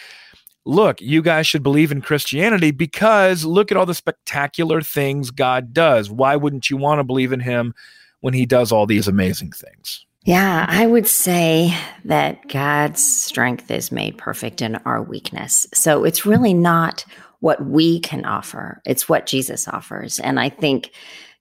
look, 0.64 1.00
you 1.00 1.22
guys 1.22 1.46
should 1.46 1.62
believe 1.62 1.92
in 1.92 2.02
Christianity 2.02 2.70
because 2.70 3.44
look 3.44 3.70
at 3.70 3.78
all 3.78 3.86
the 3.86 3.94
spectacular 3.94 4.82
things 4.82 5.30
God 5.30 5.72
does. 5.72 6.10
Why 6.10 6.36
wouldn't 6.36 6.68
you 6.68 6.76
want 6.76 6.98
to 6.98 7.04
believe 7.04 7.32
in 7.32 7.40
Him 7.40 7.74
when 8.20 8.34
He 8.34 8.44
does 8.44 8.72
all 8.72 8.86
these 8.86 9.08
amazing 9.08 9.52
things? 9.52 10.04
Yeah, 10.24 10.66
I 10.68 10.88
would 10.88 11.06
say 11.06 11.72
that 12.04 12.48
God's 12.48 13.00
strength 13.00 13.70
is 13.70 13.92
made 13.92 14.18
perfect 14.18 14.60
in 14.60 14.74
our 14.84 15.00
weakness. 15.00 15.68
So 15.72 16.02
it's 16.02 16.26
really 16.26 16.52
not 16.52 17.04
what 17.46 17.64
we 17.64 18.00
can 18.00 18.24
offer, 18.24 18.82
it's 18.84 19.08
what 19.08 19.24
Jesus 19.24 19.68
offers. 19.68 20.18
And 20.18 20.40
I 20.40 20.48
think, 20.48 20.90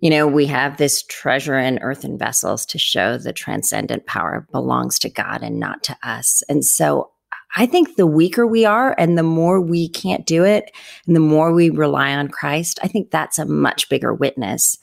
you 0.02 0.12
know, 0.12 0.28
we 0.28 0.46
have 0.46 0.78
this 0.78 1.02
treasure 1.02 1.58
in 1.58 1.80
earthen 1.80 2.16
vessels 2.16 2.64
to 2.68 2.78
show 2.78 3.18
the 3.18 3.34
transcendent 3.34 4.06
power 4.06 4.46
belongs 4.52 5.00
to 5.00 5.10
God 5.10 5.42
and 5.42 5.60
not 5.60 5.82
to 5.86 5.98
us. 6.04 6.44
And 6.48 6.64
so 6.64 7.10
I 7.56 7.66
think 7.66 7.96
the 7.96 8.06
weaker 8.06 8.46
we 8.46 8.66
are 8.66 8.94
and 9.00 9.18
the 9.18 9.24
more 9.24 9.60
we 9.60 9.90
can't 9.90 10.28
do 10.28 10.44
it 10.46 10.70
and 11.08 11.16
the 11.16 11.22
more 11.22 11.52
we 11.52 11.72
rely 11.72 12.14
on 12.14 12.28
Christ, 12.28 12.78
I 12.84 12.88
think 12.88 13.10
that's 13.10 13.40
a 13.40 13.46
much 13.46 13.90
bigger 13.90 14.14
witness 14.14 14.78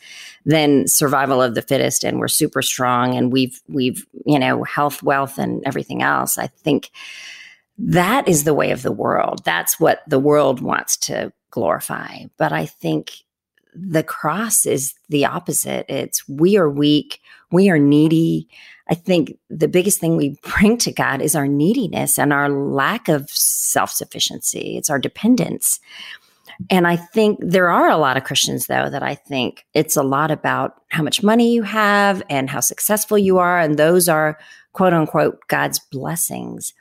than 0.44 0.88
survival 0.88 1.40
of 1.40 1.54
the 1.54 1.62
fittest 1.62 2.02
and 2.02 2.18
we're 2.18 2.26
super 2.26 2.62
strong 2.62 3.14
and 3.14 3.32
we've 3.32 3.62
we've, 3.68 4.04
you 4.26 4.40
know, 4.40 4.64
health, 4.64 5.04
wealth 5.04 5.38
and 5.38 5.62
everything 5.64 6.02
else. 6.02 6.37
I 6.37 6.48
think 6.48 6.90
that 7.78 8.28
is 8.28 8.44
the 8.44 8.54
way 8.54 8.70
of 8.70 8.82
the 8.82 8.92
world. 8.92 9.42
That's 9.44 9.80
what 9.80 10.02
the 10.06 10.18
world 10.18 10.61
wants 10.61 10.96
to 10.98 11.32
glorify. 11.50 12.24
But 12.37 12.52
I 12.52 12.66
think 12.66 13.12
the 13.74 14.02
cross 14.02 14.66
is 14.66 14.94
the 15.08 15.24
opposite. 15.26 15.87
It's 15.88 16.28
we 16.28 16.56
are 16.56 16.68
weak, 16.68 17.20
we 17.50 17.70
are 17.70 17.78
needy. 17.78 18.48
I 18.88 18.94
think 18.94 19.38
the 19.48 19.68
biggest 19.68 20.00
thing 20.00 20.16
we 20.16 20.37
bring 20.58 20.76
to 20.78 20.92
God 20.92 21.22
is 21.22 21.35
our 21.35 21.48
neediness 21.48 22.18
and 22.18 22.32
our 22.32 22.48
lack 22.48 23.08
of 23.08 23.30
self 23.30 23.90
sufficiency. 23.90 24.76
It's 24.76 24.90
our 24.90 24.98
dependence. 24.98 25.80
And 26.70 26.87
I 26.87 26.96
think 26.96 27.38
there 27.40 27.70
are 27.70 27.88
a 27.88 27.96
lot 27.96 28.16
of 28.16 28.24
Christians, 28.24 28.66
though, 28.66 28.88
that 28.90 29.02
I 29.02 29.14
think 29.14 29.64
it's 29.74 29.96
a 29.96 30.02
lot 30.02 30.30
about 30.30 30.82
how 30.88 31.02
much 31.02 31.22
money 31.22 31.52
you 31.52 31.62
have 31.62 32.22
and 32.28 32.48
how 32.48 32.61
successful 32.61 33.18
you 33.18 33.38
are. 33.38 33.58
And 33.58 33.78
those 33.78 34.08
are 34.08 34.38
quote 34.72 34.92
unquote 34.92 35.40
God's 35.48 35.78
blessings. 35.78 36.74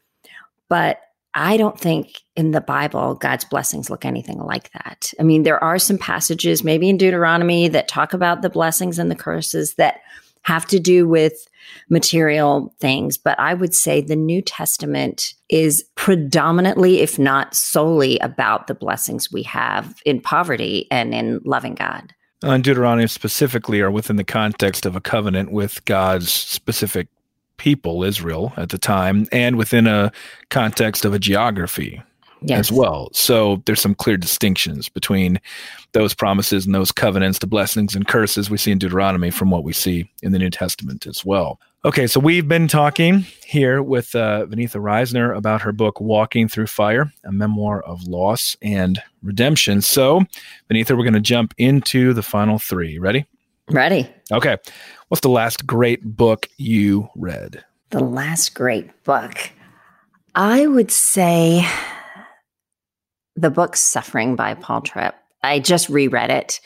But 0.71 1.01
I 1.33 1.57
don't 1.57 1.77
think 1.77 2.21
in 2.37 2.51
the 2.51 2.61
Bible 2.61 3.15
God's 3.15 3.43
blessings 3.43 3.89
look 3.89 4.05
anything 4.05 4.39
like 4.39 4.71
that. 4.71 5.11
I 5.19 5.23
mean, 5.23 5.43
there 5.43 5.61
are 5.61 5.77
some 5.77 5.97
passages, 5.97 6.63
maybe 6.63 6.87
in 6.87 6.95
Deuteronomy, 6.95 7.67
that 7.67 7.89
talk 7.89 8.13
about 8.13 8.41
the 8.41 8.49
blessings 8.49 8.97
and 8.97 9.11
the 9.11 9.15
curses 9.15 9.73
that 9.73 9.99
have 10.43 10.65
to 10.67 10.79
do 10.79 11.09
with 11.09 11.45
material 11.89 12.73
things. 12.79 13.17
But 13.17 13.37
I 13.37 13.53
would 13.53 13.75
say 13.75 13.99
the 13.99 14.15
New 14.15 14.41
Testament 14.41 15.33
is 15.49 15.83
predominantly, 15.95 17.01
if 17.01 17.19
not 17.19 17.53
solely, 17.53 18.17
about 18.19 18.67
the 18.67 18.73
blessings 18.73 19.29
we 19.29 19.43
have 19.43 20.01
in 20.05 20.21
poverty 20.21 20.87
and 20.89 21.13
in 21.13 21.41
loving 21.43 21.75
God. 21.75 22.13
Uh, 22.45 22.51
and 22.51 22.63
Deuteronomy 22.63 23.07
specifically 23.07 23.81
are 23.81 23.91
within 23.91 24.15
the 24.15 24.23
context 24.23 24.85
of 24.85 24.95
a 24.95 25.01
covenant 25.01 25.51
with 25.51 25.83
God's 25.83 26.31
specific 26.31 27.09
people, 27.61 28.03
Israel, 28.03 28.53
at 28.57 28.69
the 28.69 28.79
time, 28.79 29.27
and 29.31 29.55
within 29.55 29.85
a 29.85 30.11
context 30.49 31.05
of 31.05 31.13
a 31.13 31.19
geography 31.19 32.01
yes. 32.41 32.59
as 32.59 32.71
well. 32.71 33.11
So 33.13 33.61
there's 33.67 33.79
some 33.79 33.93
clear 33.93 34.17
distinctions 34.17 34.89
between 34.89 35.39
those 35.91 36.15
promises 36.15 36.65
and 36.65 36.73
those 36.73 36.91
covenants, 36.91 37.37
the 37.37 37.45
blessings 37.45 37.95
and 37.95 38.07
curses 38.07 38.49
we 38.49 38.57
see 38.57 38.71
in 38.71 38.79
Deuteronomy 38.79 39.29
from 39.29 39.51
what 39.51 39.63
we 39.63 39.73
see 39.73 40.09
in 40.23 40.31
the 40.31 40.39
New 40.39 40.49
Testament 40.49 41.05
as 41.05 41.23
well. 41.23 41.59
Okay, 41.85 42.07
so 42.07 42.19
we've 42.19 42.47
been 42.47 42.67
talking 42.67 43.27
here 43.45 43.83
with 43.83 44.15
uh, 44.15 44.47
Risner 44.47 45.37
about 45.37 45.61
her 45.61 45.71
book, 45.71 46.01
Walking 46.01 46.47
Through 46.47 46.67
Fire, 46.67 47.13
a 47.23 47.31
memoir 47.31 47.83
of 47.83 48.07
loss 48.07 48.57
and 48.63 48.99
redemption. 49.21 49.81
So, 49.81 50.21
Vaneetha, 50.67 50.97
we're 50.97 51.03
going 51.03 51.13
to 51.13 51.19
jump 51.19 51.53
into 51.59 52.13
the 52.13 52.23
final 52.23 52.57
three. 52.57 52.97
Ready? 52.97 53.27
Ready. 53.71 54.09
Okay. 54.31 54.57
What's 55.07 55.21
the 55.21 55.29
last 55.29 55.65
great 55.65 56.03
book 56.03 56.47
you 56.57 57.09
read? 57.15 57.63
The 57.89 58.03
last 58.03 58.53
great 58.53 59.03
book. 59.03 59.51
I 60.35 60.67
would 60.67 60.91
say 60.91 61.65
the 63.35 63.49
book 63.49 63.75
Suffering 63.75 64.35
by 64.35 64.53
Paul 64.53 64.81
Tripp. 64.81 65.15
I 65.43 65.59
just 65.59 65.89
reread 65.89 66.29
it. 66.29 66.59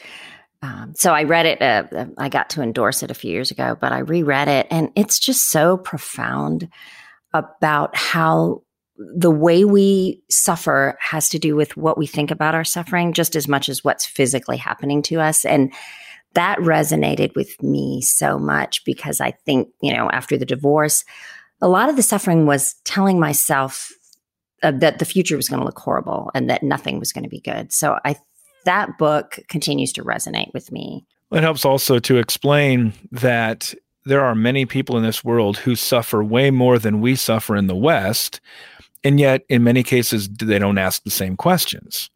Um, 0.61 0.93
so 0.95 1.13
I 1.13 1.23
read 1.23 1.45
it, 1.45 1.61
uh, 1.61 1.83
uh, 1.95 2.05
I 2.17 2.29
got 2.29 2.49
to 2.51 2.61
endorse 2.61 3.03
it 3.03 3.11
a 3.11 3.15
few 3.15 3.31
years 3.31 3.51
ago, 3.51 3.77
but 3.79 3.91
I 3.91 3.99
reread 3.99 4.47
it 4.47 4.67
and 4.71 4.89
it's 4.95 5.19
just 5.19 5.51
so 5.51 5.77
profound 5.77 6.67
about 7.33 7.95
how 7.95 8.63
the 8.97 9.31
way 9.31 9.63
we 9.63 10.23
suffer 10.29 10.97
has 10.99 11.29
to 11.29 11.39
do 11.39 11.55
with 11.55 11.77
what 11.77 11.97
we 11.97 12.07
think 12.07 12.31
about 12.31 12.55
our 12.55 12.63
suffering 12.63 13.13
just 13.13 13.35
as 13.35 13.47
much 13.47 13.69
as 13.69 13.83
what's 13.83 14.05
physically 14.05 14.57
happening 14.57 15.01
to 15.03 15.19
us. 15.19 15.45
And 15.45 15.71
that 16.35 16.59
resonated 16.59 17.35
with 17.35 17.61
me 17.63 18.01
so 18.01 18.37
much 18.37 18.85
because 18.85 19.19
I 19.19 19.31
think, 19.31 19.69
you 19.81 19.93
know, 19.93 20.09
after 20.11 20.37
the 20.37 20.45
divorce, 20.45 21.03
a 21.61 21.67
lot 21.67 21.89
of 21.89 21.95
the 21.95 22.03
suffering 22.03 22.45
was 22.45 22.75
telling 22.83 23.19
myself 23.19 23.91
uh, 24.61 24.71
that 24.71 24.99
the 24.99 25.05
future 25.05 25.35
was 25.35 25.49
going 25.49 25.59
to 25.59 25.65
look 25.65 25.79
horrible 25.79 26.31
and 26.35 26.49
that 26.49 26.63
nothing 26.63 26.99
was 26.99 27.11
going 27.11 27.23
to 27.23 27.29
be 27.29 27.41
good. 27.41 27.71
So 27.73 27.97
I 28.05 28.15
that 28.65 28.97
book 28.97 29.39
continues 29.47 29.93
to 29.93 30.03
resonate 30.03 30.51
with 30.53 30.71
me. 30.71 31.05
It 31.31 31.43
helps 31.43 31.65
also 31.65 31.99
to 31.99 32.17
explain 32.17 32.93
that 33.11 33.73
there 34.05 34.23
are 34.23 34.35
many 34.35 34.65
people 34.65 34.97
in 34.97 35.03
this 35.03 35.23
world 35.23 35.57
who 35.57 35.75
suffer 35.75 36.23
way 36.23 36.51
more 36.51 36.79
than 36.79 37.01
we 37.01 37.15
suffer 37.15 37.55
in 37.55 37.67
the 37.67 37.75
West. 37.75 38.41
And 39.03 39.19
yet, 39.19 39.43
in 39.49 39.63
many 39.63 39.83
cases, 39.83 40.27
they 40.27 40.57
don't 40.57 40.79
ask 40.79 41.03
the 41.03 41.11
same 41.11 41.37
questions 41.37 42.09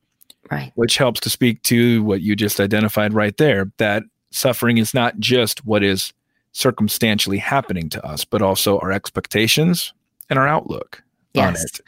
right 0.51 0.71
which 0.75 0.97
helps 0.97 1.19
to 1.19 1.29
speak 1.29 1.61
to 1.63 2.03
what 2.03 2.21
you 2.21 2.35
just 2.35 2.59
identified 2.59 3.13
right 3.13 3.37
there 3.37 3.71
that 3.77 4.03
suffering 4.31 4.77
is 4.77 4.93
not 4.93 5.17
just 5.19 5.65
what 5.65 5.83
is 5.83 6.13
circumstantially 6.51 7.37
happening 7.37 7.89
to 7.89 8.03
us 8.05 8.25
but 8.25 8.41
also 8.41 8.79
our 8.79 8.91
expectations 8.91 9.93
and 10.29 10.39
our 10.39 10.47
outlook 10.47 11.03
yes. 11.33 11.47
on 11.47 11.55
it 11.55 11.81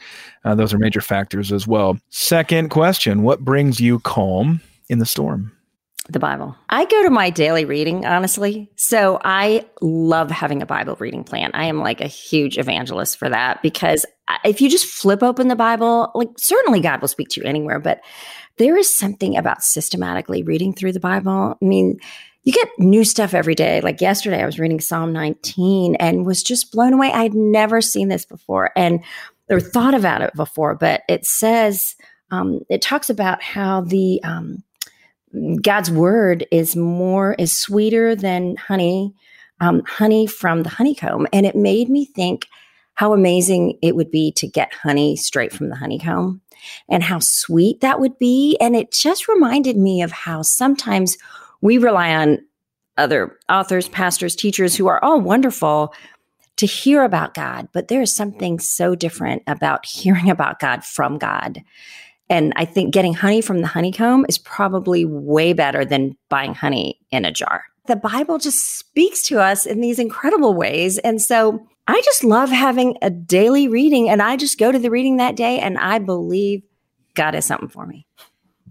uh, 0.45 0.55
those 0.55 0.73
are 0.73 0.79
major 0.79 1.01
factors 1.01 1.51
as 1.51 1.67
well 1.67 1.97
second 2.09 2.69
question 2.69 3.23
what 3.23 3.41
brings 3.41 3.79
you 3.79 3.99
calm 3.99 4.61
in 4.89 4.99
the 4.99 5.05
storm 5.05 5.51
the 6.09 6.19
Bible. 6.19 6.55
I 6.69 6.85
go 6.85 7.03
to 7.03 7.09
my 7.09 7.29
daily 7.29 7.63
reading, 7.63 8.05
honestly. 8.05 8.69
So 8.75 9.19
I 9.23 9.65
love 9.81 10.31
having 10.31 10.61
a 10.61 10.65
Bible 10.65 10.95
reading 10.99 11.23
plan. 11.23 11.51
I 11.53 11.65
am 11.65 11.79
like 11.79 12.01
a 12.01 12.07
huge 12.07 12.57
evangelist 12.57 13.17
for 13.17 13.29
that 13.29 13.61
because 13.61 14.05
if 14.43 14.61
you 14.61 14.69
just 14.69 14.85
flip 14.85 15.21
open 15.21 15.47
the 15.47 15.55
Bible, 15.55 16.11
like 16.15 16.29
certainly 16.37 16.79
God 16.79 17.01
will 17.01 17.07
speak 17.07 17.29
to 17.29 17.41
you 17.41 17.47
anywhere, 17.47 17.79
but 17.79 18.01
there 18.61 18.77
is 18.77 18.95
something 18.95 19.35
about 19.35 19.63
systematically 19.63 20.43
reading 20.43 20.71
through 20.71 20.91
the 20.91 20.99
Bible. 20.99 21.57
I 21.59 21.65
mean, 21.65 21.99
you 22.43 22.53
get 22.53 22.69
new 22.77 23.03
stuff 23.03 23.33
every 23.33 23.55
day. 23.55 23.81
Like 23.81 24.01
yesterday, 24.01 24.39
I 24.39 24.45
was 24.45 24.59
reading 24.59 24.79
Psalm 24.79 25.11
19 25.11 25.95
and 25.95 26.27
was 26.27 26.43
just 26.43 26.71
blown 26.71 26.93
away. 26.93 27.11
I 27.11 27.23
had 27.23 27.33
never 27.33 27.81
seen 27.81 28.07
this 28.07 28.23
before 28.23 28.69
and 28.75 29.03
or 29.49 29.59
thought 29.59 29.95
about 29.95 30.21
it 30.21 30.35
before, 30.35 30.75
but 30.75 31.01
it 31.09 31.25
says, 31.25 31.95
um, 32.29 32.61
it 32.69 32.83
talks 32.83 33.09
about 33.09 33.41
how 33.41 33.81
the 33.81 34.21
um, 34.23 34.63
God's 35.63 35.89
word 35.89 36.45
is 36.51 36.75
more 36.75 37.33
is 37.39 37.57
sweeter 37.57 38.15
than 38.15 38.57
honey, 38.57 39.15
um, 39.59 39.81
honey 39.87 40.27
from 40.27 40.61
the 40.61 40.69
honeycomb, 40.69 41.25
and 41.33 41.47
it 41.47 41.55
made 41.55 41.89
me 41.89 42.05
think 42.05 42.45
how 42.93 43.11
amazing 43.11 43.79
it 43.81 43.95
would 43.95 44.11
be 44.11 44.31
to 44.33 44.47
get 44.47 44.71
honey 44.71 45.15
straight 45.15 45.51
from 45.51 45.69
the 45.69 45.75
honeycomb 45.75 46.41
and 46.89 47.03
how 47.03 47.19
sweet 47.19 47.81
that 47.81 47.99
would 47.99 48.17
be. 48.19 48.57
And 48.59 48.75
it 48.75 48.91
just 48.91 49.27
reminded 49.27 49.77
me 49.77 50.01
of 50.01 50.11
how 50.11 50.41
sometimes 50.41 51.17
we 51.61 51.77
rely 51.77 52.13
on 52.15 52.39
other 52.97 53.39
authors, 53.49 53.87
pastors, 53.87 54.35
teachers 54.35 54.75
who 54.75 54.87
are 54.87 55.03
all 55.03 55.21
wonderful 55.21 55.93
to 56.57 56.65
hear 56.65 57.03
about 57.03 57.33
God, 57.33 57.67
but 57.73 57.87
there 57.87 58.01
is 58.01 58.13
something 58.13 58.59
so 58.59 58.93
different 58.93 59.43
about 59.47 59.85
hearing 59.87 60.29
about 60.29 60.59
God 60.59 60.83
from 60.83 61.17
God. 61.17 61.63
And 62.29 62.53
I 62.55 62.65
think 62.65 62.93
getting 62.93 63.13
honey 63.13 63.41
from 63.41 63.59
the 63.59 63.67
honeycomb 63.67 64.25
is 64.29 64.37
probably 64.37 65.03
way 65.03 65.51
better 65.53 65.83
than 65.83 66.15
buying 66.29 66.53
honey 66.53 66.99
in 67.11 67.25
a 67.25 67.31
jar. 67.31 67.65
The 67.87 67.97
Bible 67.97 68.37
just 68.37 68.77
speaks 68.77 69.23
to 69.23 69.39
us 69.39 69.65
in 69.65 69.81
these 69.81 69.99
incredible 69.99 70.53
ways. 70.53 70.97
And 70.99 71.21
so 71.21 71.67
I 71.87 72.01
just 72.01 72.23
love 72.23 72.49
having 72.49 72.97
a 73.01 73.09
daily 73.09 73.67
reading 73.67 74.09
and 74.09 74.21
I 74.21 74.37
just 74.37 74.57
go 74.57 74.71
to 74.71 74.79
the 74.79 74.91
reading 74.91 75.17
that 75.17 75.35
day 75.35 75.59
and 75.59 75.77
I 75.77 75.99
believe 75.99 76.63
God 77.15 77.33
has 77.33 77.45
something 77.45 77.69
for 77.69 77.85
me. 77.85 78.05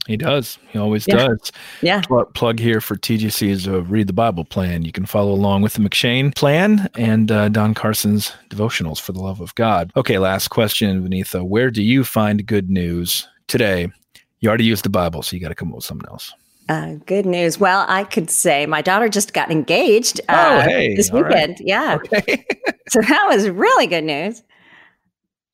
He 0.06 0.16
does. 0.16 0.58
He 0.70 0.78
always 0.78 1.06
yeah. 1.06 1.28
does. 1.28 1.52
Yeah. 1.82 2.00
Plug, 2.00 2.32
plug, 2.34 2.58
here 2.58 2.80
for 2.80 2.96
TGC's 2.96 3.68
uh, 3.68 3.82
Read 3.82 4.06
the 4.06 4.14
Bible 4.14 4.44
plan. 4.44 4.82
You 4.82 4.92
can 4.92 5.04
follow 5.04 5.32
along 5.32 5.62
with 5.62 5.74
the 5.74 5.80
M'Cheyne 5.80 6.34
plan 6.34 6.88
and 6.94 7.30
uh, 7.30 7.48
Don 7.50 7.74
Carson's 7.74 8.32
devotionals 8.48 9.00
for 9.00 9.12
the 9.12 9.20
love 9.20 9.40
of 9.40 9.54
God. 9.56 9.92
Okay, 9.96 10.18
last 10.18 10.48
question, 10.48 11.06
Vaneetha. 11.06 11.46
Where 11.46 11.70
do 11.70 11.82
you 11.82 12.02
find 12.02 12.44
good 12.46 12.70
news 12.70 13.28
today? 13.46 13.92
You 14.40 14.48
already 14.48 14.64
used 14.64 14.84
the 14.84 14.90
Bible, 14.90 15.22
so 15.22 15.36
you 15.36 15.42
got 15.42 15.50
to 15.50 15.54
come 15.54 15.68
up 15.68 15.76
with 15.76 15.84
something 15.84 16.08
else. 16.08 16.32
Uh, 16.70 16.94
good 17.04 17.26
news. 17.26 17.58
Well, 17.58 17.84
I 17.88 18.04
could 18.04 18.30
say 18.30 18.64
my 18.64 18.80
daughter 18.80 19.08
just 19.08 19.32
got 19.32 19.50
engaged 19.50 20.20
uh, 20.28 20.60
oh, 20.62 20.68
hey. 20.68 20.94
this 20.94 21.10
weekend. 21.10 21.54
Right. 21.58 21.62
Yeah. 21.64 21.96
Okay. 21.96 22.46
so 22.88 23.00
that 23.00 23.26
was 23.28 23.48
really 23.48 23.88
good 23.88 24.04
news. 24.04 24.44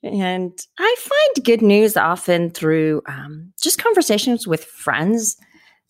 And 0.03 0.53
I 0.79 0.95
find 0.99 1.47
good 1.47 1.63
news 1.63 1.97
often 1.97 2.51
through 2.51 3.01
um, 3.07 3.55
just 3.63 3.83
conversations 3.83 4.47
with 4.47 4.67
friends, 4.67 5.39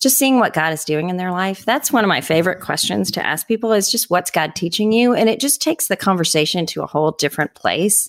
just 0.01 0.17
seeing 0.17 0.39
what 0.39 0.53
God 0.53 0.73
is 0.73 0.85
doing 0.85 1.11
in 1.11 1.17
their 1.17 1.33
life. 1.33 1.65
That's 1.65 1.93
one 1.93 2.05
of 2.05 2.09
my 2.09 2.21
favorite 2.21 2.61
questions 2.61 3.11
to 3.11 3.27
ask 3.27 3.49
people 3.49 3.73
is 3.73 3.91
just 3.91 4.09
what's 4.09 4.31
God 4.31 4.55
teaching 4.55 4.93
you? 4.93 5.13
And 5.13 5.29
it 5.29 5.41
just 5.41 5.61
takes 5.61 5.89
the 5.89 5.97
conversation 5.97 6.67
to 6.67 6.85
a 6.85 6.87
whole 6.87 7.11
different 7.11 7.53
place, 7.57 8.09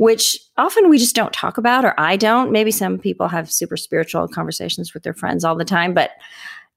which 0.00 0.38
often 0.56 0.88
we 0.88 0.98
just 0.98 1.14
don't 1.14 1.32
talk 1.32 1.58
about, 1.58 1.84
or 1.84 1.94
I 1.98 2.16
don't. 2.16 2.50
Maybe 2.50 2.70
some 2.70 2.98
people 2.98 3.28
have 3.28 3.52
super 3.52 3.76
spiritual 3.76 4.26
conversations 4.28 4.94
with 4.94 5.02
their 5.02 5.14
friends 5.14 5.44
all 5.44 5.56
the 5.56 5.64
time, 5.64 5.94
but 5.94 6.10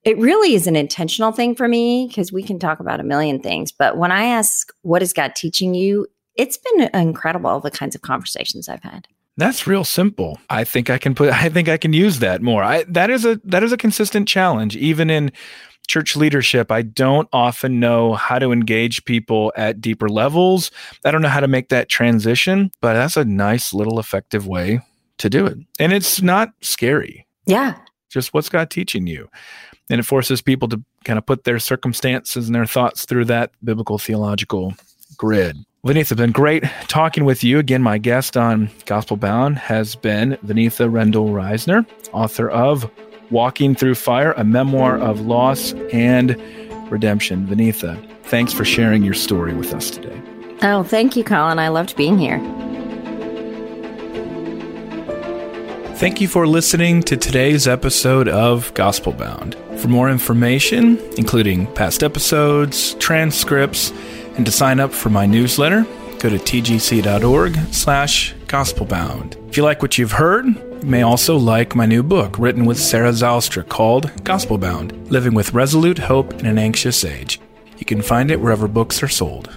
it 0.04 0.18
really 0.18 0.54
is 0.54 0.66
an 0.66 0.76
intentional 0.76 1.32
thing 1.32 1.54
for 1.54 1.66
me 1.66 2.06
because 2.06 2.32
we 2.32 2.42
can 2.42 2.58
talk 2.58 2.80
about 2.80 3.00
a 3.00 3.04
million 3.04 3.40
things. 3.40 3.72
But 3.72 3.96
when 3.96 4.12
I 4.12 4.24
ask, 4.24 4.72
what 4.82 5.02
is 5.02 5.12
God 5.12 5.34
teaching 5.34 5.74
you? 5.74 6.06
it's 6.36 6.58
been 6.58 6.90
incredible 6.94 7.60
the 7.60 7.70
kinds 7.70 7.94
of 7.94 8.02
conversations 8.02 8.68
I've 8.68 8.82
had. 8.82 9.06
That's 9.36 9.66
real 9.66 9.84
simple. 9.84 10.38
I 10.48 10.64
think 10.64 10.90
I 10.90 10.98
can 10.98 11.14
put 11.14 11.32
I 11.32 11.48
think 11.48 11.68
I 11.68 11.76
can 11.76 11.92
use 11.92 12.20
that 12.20 12.42
more. 12.42 12.62
I 12.62 12.84
that 12.84 13.10
is 13.10 13.24
a 13.24 13.40
that 13.44 13.62
is 13.62 13.72
a 13.72 13.76
consistent 13.76 14.28
challenge 14.28 14.76
even 14.76 15.10
in 15.10 15.32
church 15.86 16.16
leadership. 16.16 16.70
I 16.70 16.82
don't 16.82 17.28
often 17.32 17.80
know 17.80 18.14
how 18.14 18.38
to 18.38 18.52
engage 18.52 19.04
people 19.04 19.52
at 19.56 19.80
deeper 19.80 20.08
levels. 20.08 20.70
I 21.04 21.10
don't 21.10 21.22
know 21.22 21.28
how 21.28 21.40
to 21.40 21.48
make 21.48 21.68
that 21.68 21.88
transition, 21.88 22.70
but 22.80 22.94
that's 22.94 23.16
a 23.16 23.24
nice 23.24 23.72
little 23.72 23.98
effective 23.98 24.46
way 24.46 24.80
to 25.18 25.30
do 25.30 25.46
it. 25.46 25.58
And 25.78 25.92
it's 25.92 26.22
not 26.22 26.52
scary. 26.60 27.26
Yeah. 27.46 27.76
Just 28.08 28.32
what's 28.32 28.48
God 28.48 28.70
teaching 28.70 29.06
you? 29.06 29.28
And 29.90 30.00
it 30.00 30.04
forces 30.04 30.40
people 30.40 30.68
to 30.68 30.82
kind 31.04 31.18
of 31.18 31.26
put 31.26 31.44
their 31.44 31.58
circumstances 31.58 32.46
and 32.46 32.54
their 32.54 32.66
thoughts 32.66 33.04
through 33.04 33.26
that 33.26 33.50
biblical 33.62 33.98
theological 33.98 34.74
grid. 35.16 35.58
Vaneetha, 35.84 36.12
it's 36.12 36.12
been 36.14 36.32
great 36.32 36.64
talking 36.88 37.26
with 37.26 37.44
you. 37.44 37.58
Again, 37.58 37.82
my 37.82 37.98
guest 37.98 38.38
on 38.38 38.70
Gospel 38.86 39.18
Bound 39.18 39.58
has 39.58 39.94
been 39.94 40.38
Vaneetha 40.46 40.90
Rendall 40.90 41.28
Risner, 41.28 41.86
author 42.12 42.48
of 42.48 42.90
Walking 43.30 43.74
Through 43.74 43.96
Fire, 43.96 44.32
a 44.32 44.44
memoir 44.44 44.98
of 44.98 45.20
loss 45.20 45.72
and 45.92 46.40
redemption. 46.90 47.46
Vaneetha, 47.46 47.98
thanks 48.24 48.52
for 48.52 48.64
sharing 48.64 49.02
your 49.02 49.14
story 49.14 49.54
with 49.54 49.74
us 49.74 49.90
today. 49.90 50.20
Oh, 50.62 50.82
thank 50.82 51.16
you, 51.16 51.24
Collin. 51.24 51.58
I 51.58 51.68
loved 51.68 51.96
being 51.96 52.18
here. 52.18 52.38
Thank 55.96 56.20
you 56.20 56.28
for 56.28 56.46
listening 56.46 57.02
to 57.04 57.16
today's 57.16 57.68
episode 57.68 58.28
of 58.28 58.74
Gospel 58.74 59.12
Bound. 59.12 59.56
For 59.76 59.88
more 59.88 60.10
information, 60.10 60.98
including 61.16 61.72
past 61.74 62.02
episodes, 62.02 62.94
transcripts, 62.94 63.92
and 64.36 64.44
to 64.44 64.52
sign 64.52 64.80
up 64.80 64.92
for 64.92 65.10
my 65.10 65.24
newsletter, 65.24 65.84
go 66.18 66.28
to 66.30 66.36
tgc.org 66.36 67.56
slash 67.72 68.34
gospelbound. 68.46 69.48
If 69.48 69.56
you 69.56 69.62
like 69.62 69.82
what 69.82 69.96
you've 69.96 70.12
heard, 70.12 70.46
you 70.46 70.73
may 70.84 71.02
also 71.02 71.36
like 71.36 71.74
my 71.74 71.86
new 71.86 72.02
book 72.02 72.38
written 72.38 72.66
with 72.66 72.78
Sarah 72.78 73.10
Zylstra 73.10 73.66
called 73.68 74.10
Gospel 74.24 74.58
Bound 74.58 75.10
Living 75.10 75.34
with 75.34 75.54
Resolute 75.54 75.98
Hope 75.98 76.34
in 76.34 76.46
an 76.46 76.58
Anxious 76.58 77.04
Age. 77.04 77.40
You 77.78 77.86
can 77.86 78.02
find 78.02 78.30
it 78.30 78.40
wherever 78.40 78.68
books 78.68 79.02
are 79.02 79.08
sold. 79.08 79.50